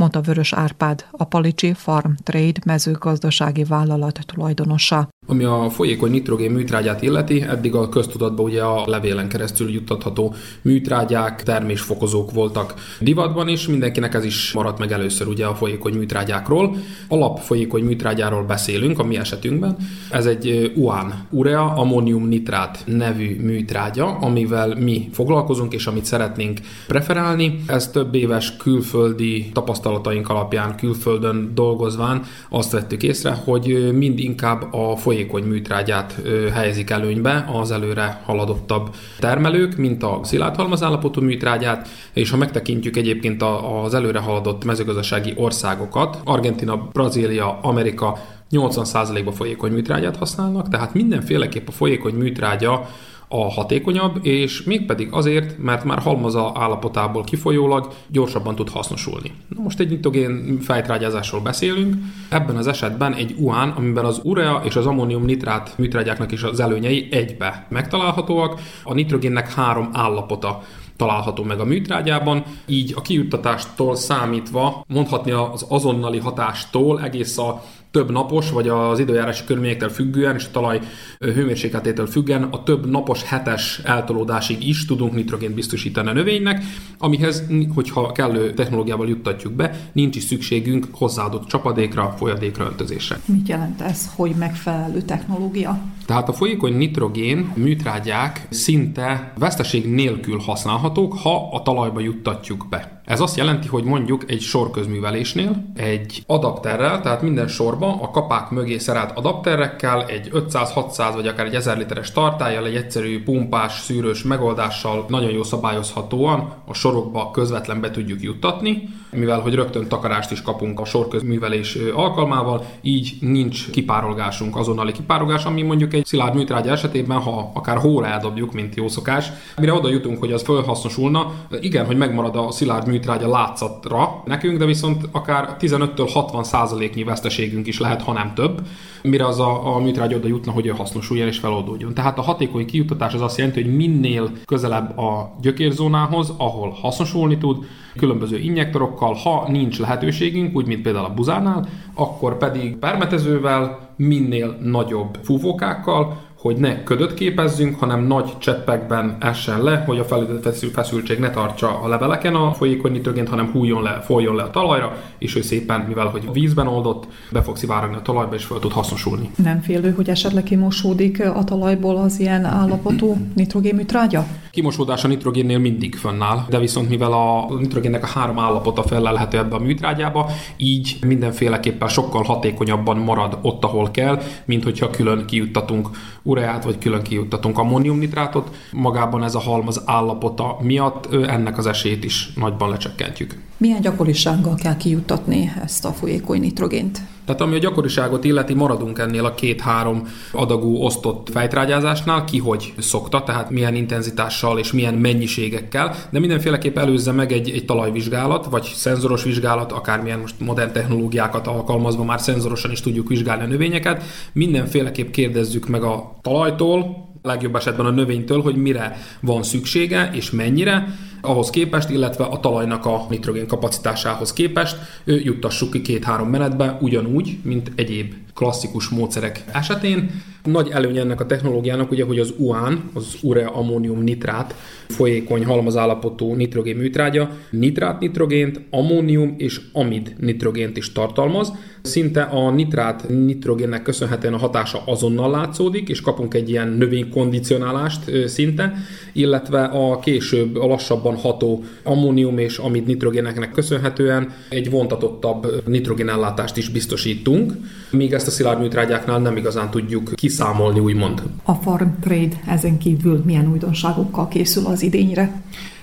mondta 0.00 0.20
Vörös 0.20 0.52
Árpád, 0.52 1.04
a 1.10 1.24
Palicsi 1.24 1.72
Farm 1.74 2.12
Trade 2.22 2.60
mezőgazdasági 2.64 3.64
vállalat 3.64 4.18
tulajdonosa. 4.26 5.08
Ami 5.30 5.44
a 5.44 5.70
folyékony 5.70 6.10
nitrogén 6.10 6.50
műtrágyát 6.50 7.02
illeti, 7.02 7.42
eddig 7.42 7.74
a 7.74 7.88
köztudatban 7.88 8.44
ugye 8.44 8.62
a 8.62 8.84
levélen 8.86 9.28
keresztül 9.28 9.70
juttatható 9.70 10.34
műtrágyák, 10.62 11.42
termésfokozók 11.42 12.32
voltak 12.32 12.74
divatban 13.00 13.48
is, 13.48 13.68
mindenkinek 13.68 14.14
ez 14.14 14.24
is 14.24 14.52
maradt 14.52 14.78
meg 14.78 14.92
először 14.92 15.26
ugye 15.26 15.46
a 15.46 15.54
folyékony 15.54 15.94
műtrágyákról. 15.94 16.76
Alap 17.08 17.38
folyékony 17.38 17.84
műtrágyáról 17.84 18.42
beszélünk 18.42 18.98
a 18.98 19.04
mi 19.04 19.16
esetünkben. 19.16 19.76
Ez 20.10 20.26
egy 20.26 20.72
UAN, 20.74 21.14
urea 21.30 21.72
ammonium 21.74 22.28
nitrát 22.28 22.82
nevű 22.86 23.40
műtrágya, 23.40 24.06
amivel 24.06 24.74
mi 24.74 25.08
foglalkozunk 25.12 25.72
és 25.72 25.86
amit 25.86 26.04
szeretnénk 26.04 26.58
preferálni. 26.86 27.62
Ez 27.66 27.88
több 27.88 28.14
éves 28.14 28.56
külföldi 28.56 29.50
tapasztalataink 29.52 30.28
alapján 30.28 30.76
külföldön 30.76 31.50
dolgozván 31.54 32.22
azt 32.48 32.72
vettük 32.72 33.02
észre, 33.02 33.30
hogy 33.44 33.96
mind 33.96 34.18
inkább 34.18 34.72
a 34.72 34.96
folyékony 34.96 35.18
folyékony 35.20 35.44
műtrágyát 35.44 36.20
helyezik 36.52 36.90
előnybe 36.90 37.48
az 37.52 37.70
előre 37.70 38.22
haladottabb 38.24 38.94
termelők, 39.18 39.76
mint 39.76 40.02
a 40.02 40.20
szilárd 40.22 40.56
halmazállapotú 40.56 41.20
műtrágyát, 41.20 41.88
és 42.12 42.30
ha 42.30 42.36
megtekintjük 42.36 42.96
egyébként 42.96 43.42
az 43.84 43.94
előre 43.94 44.18
haladott 44.18 44.64
mezőgazdasági 44.64 45.32
országokat, 45.36 46.20
Argentina, 46.24 46.88
Brazília, 46.92 47.58
Amerika, 47.62 48.18
80%-ban 48.50 49.34
folyékony 49.34 49.72
műtrágyát 49.72 50.16
használnak, 50.16 50.68
tehát 50.68 50.94
mindenféleképp 50.94 51.68
a 51.68 51.72
folyékony 51.72 52.14
műtrágya 52.14 52.88
a 53.32 53.50
hatékonyabb, 53.50 54.18
és 54.26 54.62
mégpedig 54.62 55.08
azért, 55.10 55.58
mert 55.58 55.84
már 55.84 55.98
halmaza 55.98 56.52
állapotából 56.54 57.24
kifolyólag 57.24 57.92
gyorsabban 58.08 58.54
tud 58.54 58.68
hasznosulni. 58.68 59.32
Na 59.56 59.62
most 59.62 59.80
egy 59.80 59.88
nitrogén 59.88 60.58
fejtrágyázásról 60.60 61.40
beszélünk, 61.40 61.94
ebben 62.28 62.56
az 62.56 62.66
esetben 62.66 63.14
egy 63.14 63.34
UAN, 63.38 63.68
amiben 63.68 64.04
az 64.04 64.20
urea 64.22 64.60
és 64.64 64.76
az 64.76 64.86
ammónium 64.86 65.24
nitrát 65.24 65.74
műtrágyáknak 65.78 66.32
is 66.32 66.42
az 66.42 66.60
előnyei 66.60 67.08
egybe 67.10 67.66
megtalálhatóak, 67.68 68.60
a 68.84 68.94
nitrogénnek 68.94 69.52
három 69.52 69.88
állapota 69.92 70.62
található 70.96 71.42
meg 71.42 71.60
a 71.60 71.64
műtrágyában, 71.64 72.44
így 72.66 72.92
a 72.96 73.00
kijuttatástól 73.00 73.96
számítva, 73.96 74.84
mondhatni 74.86 75.30
az 75.30 75.66
azonnali 75.68 76.18
hatástól 76.18 77.02
egész 77.02 77.38
a 77.38 77.62
több 77.90 78.10
napos, 78.10 78.50
vagy 78.50 78.68
az 78.68 78.98
időjárási 78.98 79.44
körülményektől 79.44 79.88
függően, 79.88 80.34
és 80.34 80.44
a 80.44 80.50
talaj 80.50 80.80
hőmérsékletétől 81.18 82.06
függően 82.06 82.42
a 82.42 82.62
több 82.62 82.90
napos 82.90 83.22
hetes 83.24 83.80
eltolódásig 83.84 84.68
is 84.68 84.86
tudunk 84.86 85.12
nitrogént 85.12 85.54
biztosítani 85.54 86.08
a 86.08 86.12
növénynek, 86.12 86.64
amihez, 86.98 87.44
hogyha 87.74 88.12
kellő 88.12 88.54
technológiával 88.54 89.08
juttatjuk 89.08 89.52
be, 89.52 89.80
nincs 89.92 90.16
is 90.16 90.22
szükségünk 90.22 90.86
hozzáadott 90.92 91.46
csapadékra, 91.46 92.14
folyadékra, 92.16 92.64
öltözésre. 92.64 93.20
Mit 93.24 93.48
jelent 93.48 93.80
ez, 93.80 94.10
hogy 94.14 94.34
megfelelő 94.38 95.02
technológia? 95.02 95.78
Tehát 96.06 96.28
a 96.28 96.32
folyékony 96.32 96.76
nitrogén 96.76 97.52
műtrágyák 97.56 98.46
szinte 98.50 99.32
veszteség 99.38 99.90
nélkül 99.90 100.38
használhatók, 100.38 101.18
ha 101.18 101.48
a 101.52 101.62
talajba 101.62 102.00
juttatjuk 102.00 102.66
be. 102.70 102.99
Ez 103.10 103.20
azt 103.20 103.36
jelenti, 103.36 103.68
hogy 103.68 103.84
mondjuk 103.84 104.30
egy 104.30 104.40
sorközművelésnél 104.40 105.64
egy 105.76 106.22
adapterrel, 106.26 107.00
tehát 107.00 107.22
minden 107.22 107.48
sorba 107.48 107.98
a 108.02 108.10
kapák 108.10 108.50
mögé 108.50 108.78
szerelt 108.78 109.16
adapterekkel, 109.16 110.04
egy 110.04 110.30
500-600 110.32 111.10
vagy 111.14 111.26
akár 111.26 111.46
egy 111.46 111.54
1000 111.54 111.78
literes 111.78 112.12
tartályjal, 112.12 112.66
egy 112.66 112.74
egyszerű 112.74 113.22
pumpás, 113.22 113.80
szűrős 113.80 114.22
megoldással 114.22 115.04
nagyon 115.08 115.30
jó 115.30 115.42
szabályozhatóan 115.42 116.52
a 116.66 116.74
sorokba 116.74 117.30
közvetlen 117.30 117.80
be 117.80 117.90
tudjuk 117.90 118.22
juttatni, 118.22 118.88
mivel 119.12 119.40
hogy 119.40 119.54
rögtön 119.54 119.88
takarást 119.88 120.30
is 120.30 120.42
kapunk 120.42 120.80
a 120.80 120.84
sorközművelés 120.84 121.78
alkalmával, 121.94 122.66
így 122.82 123.16
nincs 123.20 123.70
kipárolgásunk, 123.70 124.56
azonnali 124.56 124.92
kipárolgás, 124.92 125.44
ami 125.44 125.62
mondjuk 125.62 125.94
egy 125.94 126.04
szilárd 126.04 126.34
műtrágya 126.34 126.70
esetében, 126.70 127.18
ha 127.18 127.50
akár 127.54 127.76
hóra 127.76 128.06
eldobjuk, 128.06 128.52
mint 128.52 128.74
jó 128.74 128.88
szokás, 128.88 129.26
mire 129.56 129.72
oda 129.72 129.90
jutunk, 129.90 130.18
hogy 130.18 130.32
az 130.32 130.42
felhasznosulna, 130.42 131.32
igen, 131.60 131.86
hogy 131.86 131.96
megmarad 131.96 132.36
a 132.36 132.50
szilárd 132.50 132.86
műtrágya 132.86 133.28
látszatra 133.28 134.22
nekünk, 134.24 134.58
de 134.58 134.64
viszont 134.64 135.08
akár 135.12 135.56
15-től 135.60 136.10
60 136.12 136.44
százaléknyi 136.44 137.04
veszteségünk 137.04 137.66
is 137.66 137.80
lehet, 137.80 138.02
ha 138.02 138.12
nem 138.12 138.32
több, 138.34 138.60
mire 139.02 139.26
az 139.26 139.40
a, 139.40 139.74
a 139.74 139.78
műtrágya 139.78 140.16
oda 140.16 140.28
jutna, 140.28 140.52
hogy 140.52 140.66
ő 140.66 140.70
hasznosuljon 140.70 141.26
és 141.26 141.38
feloldódjon. 141.38 141.94
Tehát 141.94 142.18
a 142.18 142.22
hatékony 142.22 142.66
kijuttatás 142.66 143.14
az 143.14 143.20
azt 143.20 143.38
jelenti, 143.38 143.62
hogy 143.62 143.76
minél 143.76 144.30
közelebb 144.44 144.98
a 144.98 145.34
gyökérzónához, 145.40 146.32
ahol 146.36 146.70
hasznosulni 146.70 147.38
tud, 147.38 147.64
különböző 147.96 148.38
injektorokkal, 148.38 149.14
ha 149.14 149.46
nincs 149.48 149.78
lehetőségünk, 149.78 150.56
úgy 150.56 150.66
mint 150.66 150.82
például 150.82 151.04
a 151.04 151.14
buzánál, 151.14 151.68
akkor 151.94 152.36
pedig 152.36 152.76
permetezővel, 152.76 153.88
minél 153.96 154.56
nagyobb 154.62 155.18
fúvókákkal, 155.22 156.18
hogy 156.40 156.56
ne 156.56 156.82
ködöt 156.82 157.14
képezzünk, 157.14 157.78
hanem 157.78 158.06
nagy 158.06 158.38
cseppekben 158.38 159.16
essen 159.20 159.62
le, 159.62 159.82
hogy 159.86 159.98
a 159.98 160.04
felületett 160.04 160.72
feszültség 160.72 161.18
ne 161.18 161.30
tartsa 161.30 161.80
a 161.80 161.88
leveleken 161.88 162.34
a 162.34 162.52
folyékony 162.52 162.92
nitrogént, 162.92 163.28
hanem 163.28 163.50
hújjon 163.52 163.82
le, 163.82 164.00
folyjon 164.04 164.34
le 164.34 164.42
a 164.42 164.50
talajra, 164.50 164.96
és 165.18 165.36
ő 165.36 165.42
szépen, 165.42 165.80
mivel 165.80 166.06
hogy 166.06 166.28
vízben 166.32 166.66
oldott, 166.66 167.06
be 167.32 167.42
fog 167.42 167.56
szivárogni 167.56 167.96
a 167.96 168.02
talajba, 168.02 168.34
és 168.34 168.44
fel 168.44 168.58
tud 168.58 168.72
hasznosulni. 168.72 169.30
Nem 169.36 169.60
félő, 169.60 169.90
hogy 169.90 170.08
esetleg 170.08 170.42
kimosódik 170.42 171.24
a 171.34 171.44
talajból 171.44 171.96
az 171.96 172.20
ilyen 172.20 172.44
állapotú 172.44 173.16
nitrogénműtrágya? 173.34 174.26
Kimosódás 174.50 175.04
a 175.04 175.08
nitrogénnél 175.08 175.58
mindig 175.58 175.94
fönnáll, 175.94 176.38
de 176.48 176.58
viszont 176.58 176.88
mivel 176.88 177.12
a 177.12 177.54
nitrogénnek 177.58 178.02
a 178.02 178.06
három 178.06 178.38
állapota 178.38 178.82
felelhető 178.82 179.38
ebbe 179.38 179.54
a 179.56 179.60
műtrágyába, 179.60 180.30
így 180.56 180.96
mindenféleképpen 181.06 181.88
sokkal 181.88 182.22
hatékonyabban 182.22 182.96
marad 182.96 183.38
ott, 183.42 183.64
ahol 183.64 183.90
kell, 183.90 184.20
mint 184.44 184.64
hogyha 184.64 184.90
külön 184.90 185.24
kijuttatunk 185.26 185.88
ureát, 186.30 186.64
vagy 186.64 186.78
külön 186.78 187.02
kijuttatunk 187.02 187.58
ammóniumnitrátot. 187.58 188.56
Magában 188.72 189.24
ez 189.24 189.34
a 189.34 189.40
halmaz 189.40 189.82
állapota 189.84 190.56
miatt 190.60 191.12
ennek 191.14 191.58
az 191.58 191.66
esélyt 191.66 192.04
is 192.04 192.32
nagyban 192.34 192.70
lecsökkentjük. 192.70 193.49
Milyen 193.60 193.80
gyakorisággal 193.80 194.54
kell 194.54 194.76
kijuttatni 194.76 195.52
ezt 195.62 195.84
a 195.84 195.92
folyékony 195.92 196.40
nitrogént? 196.40 197.00
Tehát 197.24 197.40
ami 197.40 197.54
a 197.54 197.58
gyakoriságot 197.58 198.24
illeti, 198.24 198.54
maradunk 198.54 198.98
ennél 198.98 199.24
a 199.24 199.34
két-három 199.34 200.08
adagú 200.32 200.76
osztott 200.76 201.28
fejtrágyázásnál, 201.30 202.24
ki 202.24 202.38
hogy 202.38 202.72
szokta, 202.78 203.22
tehát 203.22 203.50
milyen 203.50 203.74
intenzitással 203.74 204.58
és 204.58 204.72
milyen 204.72 204.94
mennyiségekkel, 204.94 205.94
de 206.10 206.18
mindenféleképp 206.18 206.78
előzze 206.78 207.12
meg 207.12 207.32
egy, 207.32 207.50
egy 207.50 207.64
talajvizsgálat, 207.64 208.46
vagy 208.46 208.62
szenzoros 208.74 209.22
vizsgálat, 209.22 209.72
akármilyen 209.72 210.18
most 210.18 210.40
modern 210.40 210.72
technológiákat 210.72 211.46
alkalmazva 211.46 212.04
már 212.04 212.20
szenzorosan 212.20 212.70
is 212.70 212.80
tudjuk 212.80 213.08
vizsgálni 213.08 213.42
a 213.42 213.46
növényeket. 213.46 214.02
Mindenféleképp 214.32 215.10
kérdezzük 215.10 215.68
meg 215.68 215.82
a 215.82 216.16
talajtól, 216.22 217.08
legjobb 217.22 217.56
esetben 217.56 217.86
a 217.86 217.90
növénytől, 217.90 218.42
hogy 218.42 218.56
mire 218.56 218.96
van 219.20 219.42
szüksége 219.42 220.10
és 220.12 220.30
mennyire, 220.30 220.94
ahhoz 221.20 221.50
képest, 221.50 221.90
illetve 221.90 222.24
a 222.24 222.40
talajnak 222.40 222.86
a 222.86 223.06
nitrogén 223.10 223.46
kapacitásához 223.46 224.32
képest 224.32 224.76
juttassuk 225.04 225.70
ki 225.70 225.82
két-három 225.82 226.28
menetbe, 226.28 226.78
ugyanúgy, 226.80 227.38
mint 227.42 227.72
egyéb 227.74 228.14
klasszikus 228.34 228.88
módszerek 228.88 229.44
esetén. 229.52 230.10
Nagy 230.44 230.68
előny 230.68 230.96
ennek 230.96 231.20
a 231.20 231.26
technológiának 231.26 231.90
ugye, 231.90 232.04
hogy 232.04 232.18
az 232.18 232.34
UAN, 232.36 232.90
az 232.94 233.16
urea 233.22 233.54
ammónium 233.54 234.02
nitrát, 234.02 234.54
folyékony 234.88 235.44
halmazállapotú 235.44 236.34
nitrogén 236.34 236.76
műtrágya, 236.76 237.30
nitrát 237.50 238.00
nitrogént, 238.00 238.60
ammónium 238.70 239.34
és 239.38 239.60
amid 239.72 240.14
nitrogént 240.18 240.76
is 240.76 240.92
tartalmaz. 240.92 241.52
Szinte 241.82 242.22
a 242.22 242.50
nitrát 242.50 243.08
nitrogénnek 243.08 243.82
köszönhetően 243.82 244.34
a 244.34 244.38
hatása 244.38 244.82
azonnal 244.86 245.30
látszódik, 245.30 245.88
és 245.88 246.00
kapunk 246.00 246.34
egy 246.34 246.50
ilyen 246.50 246.68
növénykondicionálást 246.68 248.28
szinte, 248.28 248.74
illetve 249.12 249.64
a 249.64 249.98
később 249.98 250.56
a 250.56 250.66
lassabban 250.66 251.09
ható 251.16 251.64
ammónium 251.82 252.38
és 252.38 252.58
amid 252.58 252.86
nitrogéneknek 252.86 253.50
köszönhetően 253.50 254.32
egy 254.48 254.70
vontatottabb 254.70 255.62
nitrogénellátást 255.66 256.56
is 256.56 256.68
biztosítunk, 256.68 257.52
míg 257.90 258.12
ezt 258.12 258.26
a 258.26 258.30
szilárd 258.30 258.60
műtrágyáknál 258.60 259.18
nem 259.18 259.36
igazán 259.36 259.70
tudjuk 259.70 260.12
kiszámolni, 260.14 260.78
úgymond. 260.78 261.22
A 261.44 261.54
Farm 261.54 261.88
Trade 262.00 262.40
ezen 262.46 262.78
kívül 262.78 263.22
milyen 263.24 263.50
újdonságokkal 263.50 264.28
készül 264.28 264.66
az 264.66 264.82
idényre? 264.82 265.42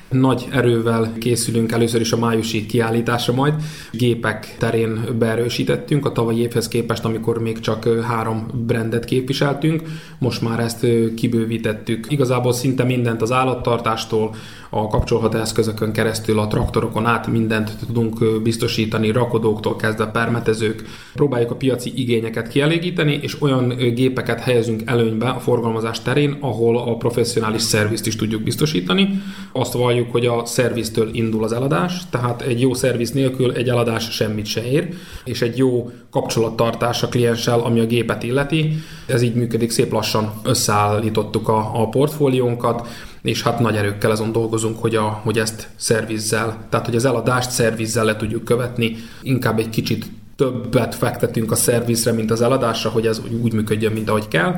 Nagy 0.09 0.47
erővel 0.51 1.13
készülünk 1.19 1.71
először 1.71 2.01
is 2.01 2.11
a 2.11 2.17
májusi 2.17 2.65
kiállításra 2.65 3.33
majd. 3.33 3.53
Gépek 3.91 4.55
terén 4.59 4.99
beerősítettünk 5.19 6.05
a 6.05 6.11
tavalyi 6.11 6.39
évhez 6.39 6.67
képest, 6.67 7.05
amikor 7.05 7.41
még 7.41 7.59
csak 7.59 8.03
három 8.03 8.47
brandet 8.65 9.05
képviseltünk. 9.05 9.81
Most 10.19 10.41
már 10.41 10.59
ezt 10.59 10.85
kibővítettük. 11.15 12.05
Igazából 12.09 12.53
szinte 12.53 12.83
mindent 12.83 13.21
az 13.21 13.31
állattartástól, 13.31 14.35
a 14.69 14.87
kapcsolható 14.87 15.37
eszközökön 15.37 15.91
keresztül 15.91 16.39
a 16.39 16.47
traktorokon 16.47 17.05
át 17.05 17.27
mindent 17.27 17.71
tudunk 17.85 18.41
biztosítani, 18.41 19.11
rakodóktól 19.11 19.75
kezdve 19.75 20.05
permetezők. 20.05 20.83
Próbáljuk 21.13 21.51
a 21.51 21.55
piaci 21.55 21.91
igényeket 21.95 22.47
kielégíteni, 22.47 23.19
és 23.21 23.41
olyan 23.41 23.75
gépeket 23.93 24.39
helyezünk 24.39 24.81
előnybe 24.85 25.29
a 25.29 25.39
forgalmazás 25.39 26.01
terén, 26.01 26.37
ahol 26.39 26.77
a 26.77 26.97
professzionális 26.97 27.61
szervizt 27.61 28.07
is 28.07 28.15
tudjuk 28.15 28.41
biztosítani. 28.41 29.21
Azt 29.51 29.73
valljuk, 29.73 29.96
hogy 30.05 30.25
a 30.25 30.45
szerviztől 30.45 31.09
indul 31.13 31.43
az 31.43 31.51
eladás, 31.51 32.01
tehát 32.09 32.41
egy 32.41 32.61
jó 32.61 32.73
szerviz 32.73 33.11
nélkül 33.11 33.51
egy 33.51 33.69
eladás 33.69 34.11
semmit 34.11 34.45
se 34.45 34.65
ér, 34.65 34.87
és 35.25 35.41
egy 35.41 35.57
jó 35.57 35.91
kapcsolattartás 36.11 37.03
a 37.03 37.07
klienssel, 37.07 37.59
ami 37.59 37.79
a 37.79 37.85
gépet 37.85 38.23
illeti. 38.23 38.73
Ez 39.05 39.21
így 39.21 39.35
működik, 39.35 39.71
szép 39.71 39.91
lassan 39.91 40.33
összeállítottuk 40.43 41.47
a, 41.47 41.81
a 41.81 41.89
portfóliónkat, 41.89 42.87
és 43.21 43.43
hát 43.43 43.59
nagy 43.59 43.75
erőkkel 43.75 44.11
azon 44.11 44.31
dolgozunk, 44.31 44.81
hogy, 44.81 44.95
a, 44.95 45.21
hogy 45.23 45.39
ezt 45.39 45.69
szervizzel, 45.75 46.67
tehát 46.69 46.85
hogy 46.85 46.95
az 46.95 47.05
eladást 47.05 47.51
szervizzel 47.51 48.05
le 48.05 48.15
tudjuk 48.15 48.43
követni, 48.43 48.95
inkább 49.21 49.59
egy 49.59 49.69
kicsit 49.69 50.05
többet 50.35 50.95
fektetünk 50.95 51.51
a 51.51 51.55
szervizre, 51.55 52.11
mint 52.11 52.31
az 52.31 52.41
eladásra, 52.41 52.89
hogy 52.89 53.07
ez 53.07 53.21
úgy 53.41 53.53
működjön, 53.53 53.91
mint 53.91 54.09
ahogy 54.09 54.27
kell. 54.27 54.55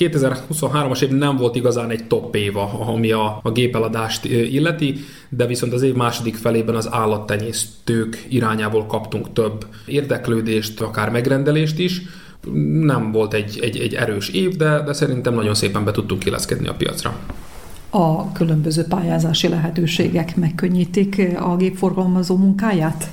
2023-as 0.00 1.02
év 1.02 1.10
nem 1.10 1.36
volt 1.36 1.56
igazán 1.56 1.90
egy 1.90 2.06
top 2.06 2.36
éva, 2.36 2.70
ami 2.86 3.12
a, 3.12 3.40
a 3.42 3.50
gépeladást 3.50 4.24
illeti, 4.24 4.94
de 5.28 5.46
viszont 5.46 5.72
az 5.72 5.82
év 5.82 5.94
második 5.94 6.36
felében 6.36 6.74
az 6.74 6.88
állattenyésztők 6.92 8.26
irányából 8.28 8.86
kaptunk 8.86 9.32
több 9.32 9.66
érdeklődést, 9.86 10.80
akár 10.80 11.10
megrendelést 11.10 11.78
is. 11.78 12.02
Nem 12.80 13.12
volt 13.12 13.34
egy, 13.34 13.58
egy, 13.62 13.76
egy 13.76 13.94
erős 13.94 14.28
év, 14.28 14.56
de, 14.56 14.82
de 14.82 14.92
szerintem 14.92 15.34
nagyon 15.34 15.54
szépen 15.54 15.84
be 15.84 15.90
tudtunk 15.90 16.20
kileszkedni 16.20 16.68
a 16.68 16.74
piacra 16.74 17.16
a 17.90 18.32
különböző 18.32 18.84
pályázási 18.84 19.48
lehetőségek 19.48 20.36
megkönnyítik 20.36 21.22
a 21.40 21.56
gépforgalmazó 21.56 22.36
munkáját? 22.36 23.10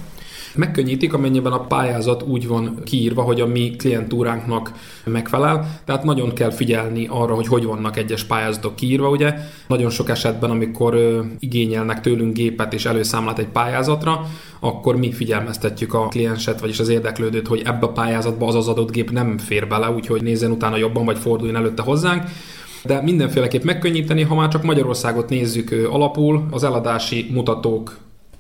Megkönnyítik, 0.58 1.14
amennyiben 1.14 1.52
a 1.52 1.60
pályázat 1.60 2.24
úgy 2.24 2.48
van 2.48 2.80
kiírva, 2.84 3.22
hogy 3.22 3.42
a 3.42 3.48
mi 3.48 3.76
klientúránknak 3.78 4.72
megfelel. 5.04 5.82
Tehát 5.86 6.04
nagyon 6.04 6.34
kell 6.34 6.52
figyelni 6.52 7.08
arra, 7.10 7.36
hogy 7.36 7.48
hogy 7.48 7.66
vannak 7.66 7.98
egyes 7.98 8.24
pályázatok 8.24 8.76
kiírva, 8.76 9.10
ugye. 9.10 9.34
Nagyon 9.68 9.90
sok 9.90 10.10
esetben, 10.10 10.50
amikor 10.50 11.22
igényelnek 11.40 12.02
tőlünk 12.02 12.34
gépet 12.34 12.74
és 12.74 12.86
előszámlát 12.86 13.40
egy 13.40 13.48
pályázatra, 13.48 14.26
akkor 14.60 14.96
mi 14.96 15.12
figyelmeztetjük 15.12 15.94
a 15.94 16.08
klienset, 16.08 16.60
vagyis 16.60 16.80
az 16.80 16.90
érdeklődőt, 16.90 17.48
hogy 17.48 17.62
ebbe 17.66 17.86
a 17.86 17.92
pályázatba 17.92 18.48
az 18.48 18.56
az 18.56 18.68
adott 18.68 18.92
gép 18.92 19.12
nem 19.12 19.38
fér 19.38 19.68
bele, 19.68 19.90
úgyhogy 19.92 20.24
nézzen 20.24 20.52
utána 20.52 20.78
jobban, 20.78 21.06
vagy 21.06 21.18
forduljon 21.18 21.56
előtte 21.56 21.82
hozzánk 21.82 22.24
de 22.84 23.02
mindenféleképp 23.02 23.64
megkönnyíteni, 23.64 24.22
ha 24.22 24.36
már 24.36 24.48
csak 24.48 24.64
Magyarországot 24.64 25.30
nézzük 25.30 25.88
alapul, 25.92 26.46
az 26.52 26.64
eladási 26.64 27.28
mutatók 27.32 27.98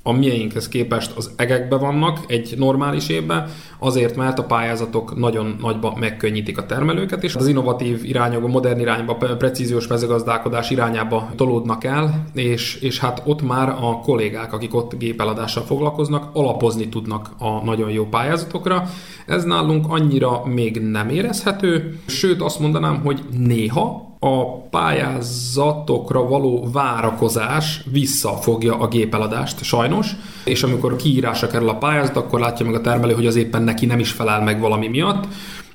a 0.07 0.11
mieinkhez 0.11 0.67
képest 0.67 1.11
az 1.15 1.31
egekbe 1.35 1.75
vannak 1.75 2.19
egy 2.27 2.53
normális 2.57 3.09
évben, 3.09 3.49
azért 3.79 4.15
mert 4.15 4.39
a 4.39 4.43
pályázatok 4.43 5.17
nagyon 5.17 5.55
nagyba 5.61 5.95
megkönnyítik 5.99 6.57
a 6.57 6.65
termelőket, 6.65 7.23
és 7.23 7.35
az 7.35 7.47
innovatív 7.47 8.03
irányokba, 8.03 8.47
modern 8.47 8.79
irányba, 8.79 9.15
precíziós 9.15 9.87
mezőgazdálkodás 9.87 10.69
irányába 10.69 11.29
tolódnak 11.35 11.83
el, 11.83 12.23
és, 12.33 12.75
és 12.75 12.99
hát 12.99 13.21
ott 13.25 13.41
már 13.41 13.69
a 13.69 13.99
kollégák, 14.03 14.53
akik 14.53 14.75
ott 14.75 14.97
gépeladással 14.97 15.63
foglalkoznak, 15.63 16.29
alapozni 16.33 16.89
tudnak 16.89 17.29
a 17.37 17.63
nagyon 17.63 17.89
jó 17.89 18.05
pályázatokra. 18.05 18.83
Ez 19.25 19.43
nálunk 19.43 19.85
annyira 19.89 20.45
még 20.45 20.81
nem 20.81 21.09
érezhető, 21.09 21.99
sőt 22.05 22.41
azt 22.41 22.59
mondanám, 22.59 23.01
hogy 23.03 23.21
néha 23.37 24.06
a 24.19 24.61
pályázatokra 24.61 26.27
való 26.27 26.69
várakozás 26.71 27.81
visszafogja 27.91 28.77
a 28.79 28.87
gépeladást, 28.87 29.63
sajnos, 29.63 30.11
és 30.43 30.63
amikor 30.63 30.95
kiírása 30.95 31.47
kerül 31.47 31.69
a 31.69 31.77
pályázat, 31.77 32.17
akkor 32.17 32.39
látja 32.39 32.65
meg 32.65 32.75
a 32.75 32.81
termelő, 32.81 33.13
hogy 33.13 33.25
az 33.25 33.35
éppen 33.35 33.63
neki 33.63 33.85
nem 33.85 33.99
is 33.99 34.11
felel 34.11 34.41
meg 34.41 34.59
valami 34.59 34.87
miatt, 34.87 35.27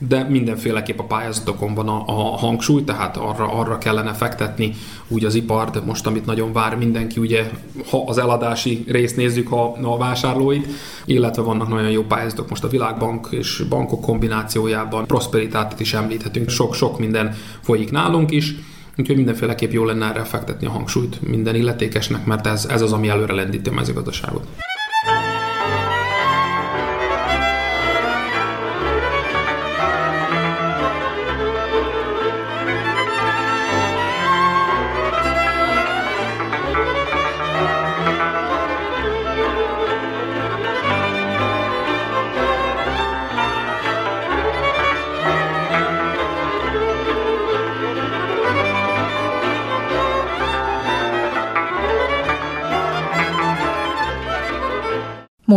de 0.08 0.22
mindenféleképp 0.22 0.98
a 0.98 1.04
pályázatokon 1.04 1.74
van 1.74 1.88
a, 1.88 2.04
a 2.06 2.36
hangsúly, 2.36 2.84
tehát 2.84 3.16
arra, 3.16 3.52
arra 3.52 3.78
kellene 3.78 4.12
fektetni 4.12 4.74
úgy 5.08 5.24
az 5.24 5.34
ipart, 5.34 5.84
most 5.84 6.06
amit 6.06 6.26
nagyon 6.26 6.52
vár 6.52 6.76
mindenki, 6.76 7.20
ugye 7.20 7.50
ha 7.90 8.04
az 8.06 8.18
eladási 8.18 8.84
részt 8.88 9.16
nézzük, 9.16 9.48
ha 9.48 9.78
a 9.82 9.96
vásárlóit, 9.96 10.68
illetve 11.04 11.42
vannak 11.42 11.68
nagyon 11.68 11.90
jó 11.90 12.02
pályázatok 12.02 12.48
most 12.48 12.64
a 12.64 12.68
világbank 12.68 13.28
és 13.30 13.64
bankok 13.68 14.00
kombinációjában, 14.00 15.06
prosperitátet 15.06 15.80
is 15.80 15.94
említhetünk, 15.94 16.48
sok-sok 16.48 16.98
minden 16.98 17.34
folyik 17.60 17.90
nálunk 17.90 18.30
is, 18.30 18.54
Úgyhogy 18.98 19.16
mindenféleképp 19.16 19.72
jó 19.72 19.84
lenne 19.84 20.06
erre 20.06 20.24
fektetni 20.24 20.66
a 20.66 20.70
hangsúlyt 20.70 21.28
minden 21.28 21.54
illetékesnek, 21.54 22.24
mert 22.24 22.46
ez, 22.46 22.66
ez 22.70 22.82
az, 22.82 22.92
ami 22.92 23.08
előre 23.08 23.32
lendíti 23.32 23.68
a 23.68 23.72
mezőgazdaságot. 23.72 24.46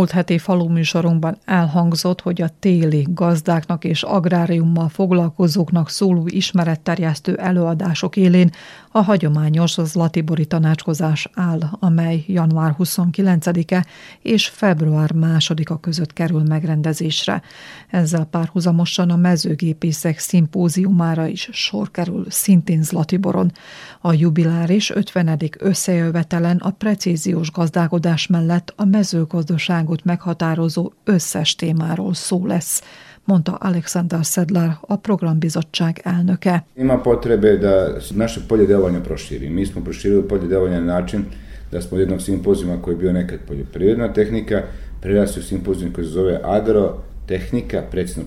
Múlt 0.06 0.18
heti 0.18 0.38
faluműsorunkban 0.38 1.38
elhangzott, 1.44 2.20
hogy 2.20 2.42
a 2.42 2.50
téli 2.58 3.06
gazdáknak 3.10 3.84
és 3.84 4.02
agráriummal 4.02 4.88
foglalkozóknak 4.88 5.90
szóló 5.90 6.26
ismeretterjesztő 6.26 7.34
előadások 7.36 8.16
élén 8.16 8.50
a 8.96 9.02
hagyományos 9.02 9.76
Zlatibori 9.84 10.46
tanácskozás 10.46 11.28
áll, 11.34 11.60
amely 11.70 12.24
január 12.26 12.74
29-e 12.78 13.86
és 14.22 14.48
február 14.48 15.10
2-a 15.14 15.80
között 15.80 16.12
kerül 16.12 16.42
megrendezésre. 16.42 17.42
Ezzel 17.90 18.24
párhuzamosan 18.24 19.10
a 19.10 19.16
mezőgépészek 19.16 20.18
szimpóziumára 20.18 21.26
is 21.26 21.48
sor 21.52 21.90
kerül 21.90 22.26
szintén 22.28 22.82
Zlatiboron. 22.82 23.52
A 24.00 24.12
jubiláris 24.12 24.90
50. 24.90 25.38
összejövetelen 25.58 26.56
a 26.56 26.70
precíziós 26.70 27.50
gazdálkodás 27.50 28.26
mellett 28.26 28.72
a 28.76 28.84
mezőgazdaságot 28.84 29.95
meghatározó 30.04 30.92
összes 31.04 31.54
témáról 31.54 32.14
szó 32.14 32.46
lesz 32.46 32.82
mondta 33.26 33.52
Aleksandar 33.52 34.24
Sedlar, 34.24 34.78
a 34.80 34.96
programbizottság 34.96 36.00
elnöke. 36.04 36.64
Ima 36.74 36.96
potrebe 36.96 37.56
da 37.56 37.96
naše 38.14 38.40
polje 38.46 38.66
delovanja 38.66 39.00
proširi. 39.00 39.48
Mi 39.48 39.66
smo 39.66 39.80
proširili 39.80 40.22
polje 40.22 40.46
delovanja 40.46 40.80
na 40.80 40.92
način 40.92 41.24
da 41.70 41.80
smo 41.80 41.94
od 41.94 42.00
jednog 42.00 42.22
simpozijuma 42.22 42.82
koji 42.82 42.94
je 42.94 42.98
bio 42.98 43.12
nekad 43.12 43.38
poljoprivredna 43.46 44.12
tehnika, 44.12 44.62
prerasli 45.00 45.40
u 45.40 45.44
simpozijum 45.44 45.92
koji 45.92 46.06
se 46.06 46.12
zove 46.12 46.40
agro 46.44 46.98
technika, 47.26 47.82
precízno 47.82 48.22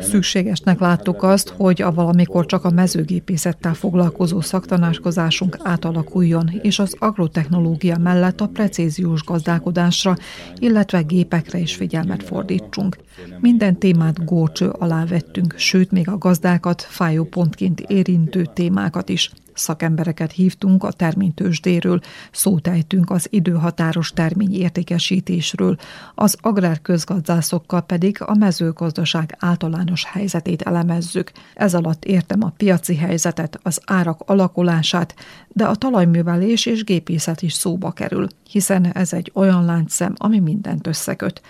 Szükségesnek 0.00 0.78
láttuk 0.80 1.22
azt, 1.22 1.48
hogy 1.48 1.82
a 1.82 1.92
valamikor 1.92 2.46
csak 2.46 2.64
a 2.64 2.70
mezőgépészettel 2.70 3.74
foglalkozó 3.74 4.40
szaktanáskozásunk 4.40 5.56
átalakuljon, 5.62 6.50
és 6.62 6.78
az 6.78 6.96
agrotechnológia 6.98 7.98
mellett 7.98 8.40
a 8.40 8.46
precíziós 8.46 9.22
gazdálkodásra, 9.24 10.16
illetve 10.58 11.02
gépekre 11.02 11.58
is 11.58 11.74
figyelmet 11.74 12.22
fordítsunk. 12.22 12.96
Minden 13.40 13.78
témát 13.78 14.24
górcső 14.24 14.68
alá 14.68 15.04
vettünk, 15.04 15.54
sőt 15.56 15.90
még 15.90 16.08
a 16.08 16.18
gazdákat 16.18 16.82
fájó 16.82 17.24
pontként 17.24 17.80
érintő 17.80 18.46
témákat 18.54 19.08
is. 19.08 19.30
Szakembereket 19.54 20.32
hívtunk 20.32 20.84
a 20.84 20.92
terménytősdéről, 20.92 22.00
szót 22.30 22.68
ejtünk 22.68 23.10
az 23.10 23.26
időhatáros 23.30 24.10
termény 24.10 24.54
értékesítésről, 24.54 25.76
az 26.14 26.36
agrárközgazdászokkal 26.40 27.80
pedig 27.80 28.16
a 28.20 28.34
mezőgazdaság 28.34 29.36
általános 29.38 30.04
helyzetét 30.04 30.62
elemezzük. 30.62 31.32
Ez 31.54 31.74
alatt 31.74 32.04
értem 32.04 32.42
a 32.42 32.52
piaci 32.56 32.96
helyzetet, 32.96 33.58
az 33.62 33.80
árak 33.86 34.20
alakulását, 34.26 35.14
de 35.48 35.64
a 35.64 35.74
talajművelés 35.74 36.66
és 36.66 36.84
gépészet 36.84 37.42
is 37.42 37.52
szóba 37.52 37.90
kerül, 37.90 38.26
hiszen 38.50 38.84
ez 38.92 39.12
egy 39.12 39.30
olyan 39.34 39.64
láncszem, 39.64 40.14
ami 40.16 40.38
mindent 40.38 40.86
összeköt. 40.86 41.42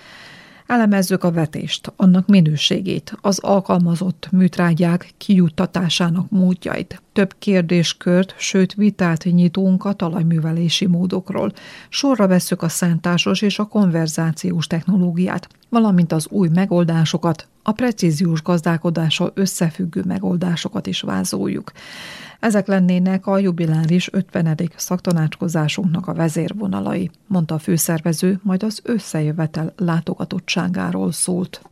Elemezzük 0.66 1.25
a 1.25 1.31
vetést, 1.31 1.92
annak 1.96 2.27
minőségét, 2.27 3.16
az 3.20 3.38
alkalmazott 3.38 4.29
műtrágyák 4.31 5.11
kijuttatásának 5.18 6.31
módjait. 6.31 7.03
Több 7.12 7.35
kérdéskört, 7.38 8.35
sőt 8.38 8.75
vitát 8.75 9.25
nyitunk 9.25 9.85
a 9.85 9.92
talajművelési 9.92 10.87
módokról. 10.87 11.53
Sorra 11.88 12.27
vesszük 12.27 12.62
a 12.62 12.68
szentásos 12.68 13.42
és 13.42 13.59
a 13.59 13.64
konverzációs 13.64 14.66
technológiát, 14.66 15.48
valamint 15.68 16.12
az 16.12 16.27
új 16.29 16.48
megoldásokat, 16.48 17.48
a 17.62 17.72
precíziós 17.72 18.42
gazdálkodással 18.42 19.33
összefüggő 19.35 20.03
megoldásokat 20.07 20.87
is 20.87 21.01
vázoljuk. 21.01 21.72
Ezek 22.42 22.66
lennének 22.66 23.26
a 23.26 23.38
jubiláris 23.38 24.09
50. 24.12 24.57
szaktanácskozásunknak 24.76 26.07
a 26.07 26.14
vezérvonalai, 26.14 27.11
mondta 27.26 27.55
a 27.55 27.59
főszervező, 27.59 28.40
majd 28.42 28.62
az 28.62 28.81
összejövetel 28.85 29.72
látogatottságáról 29.76 31.12
szólt. 31.12 31.62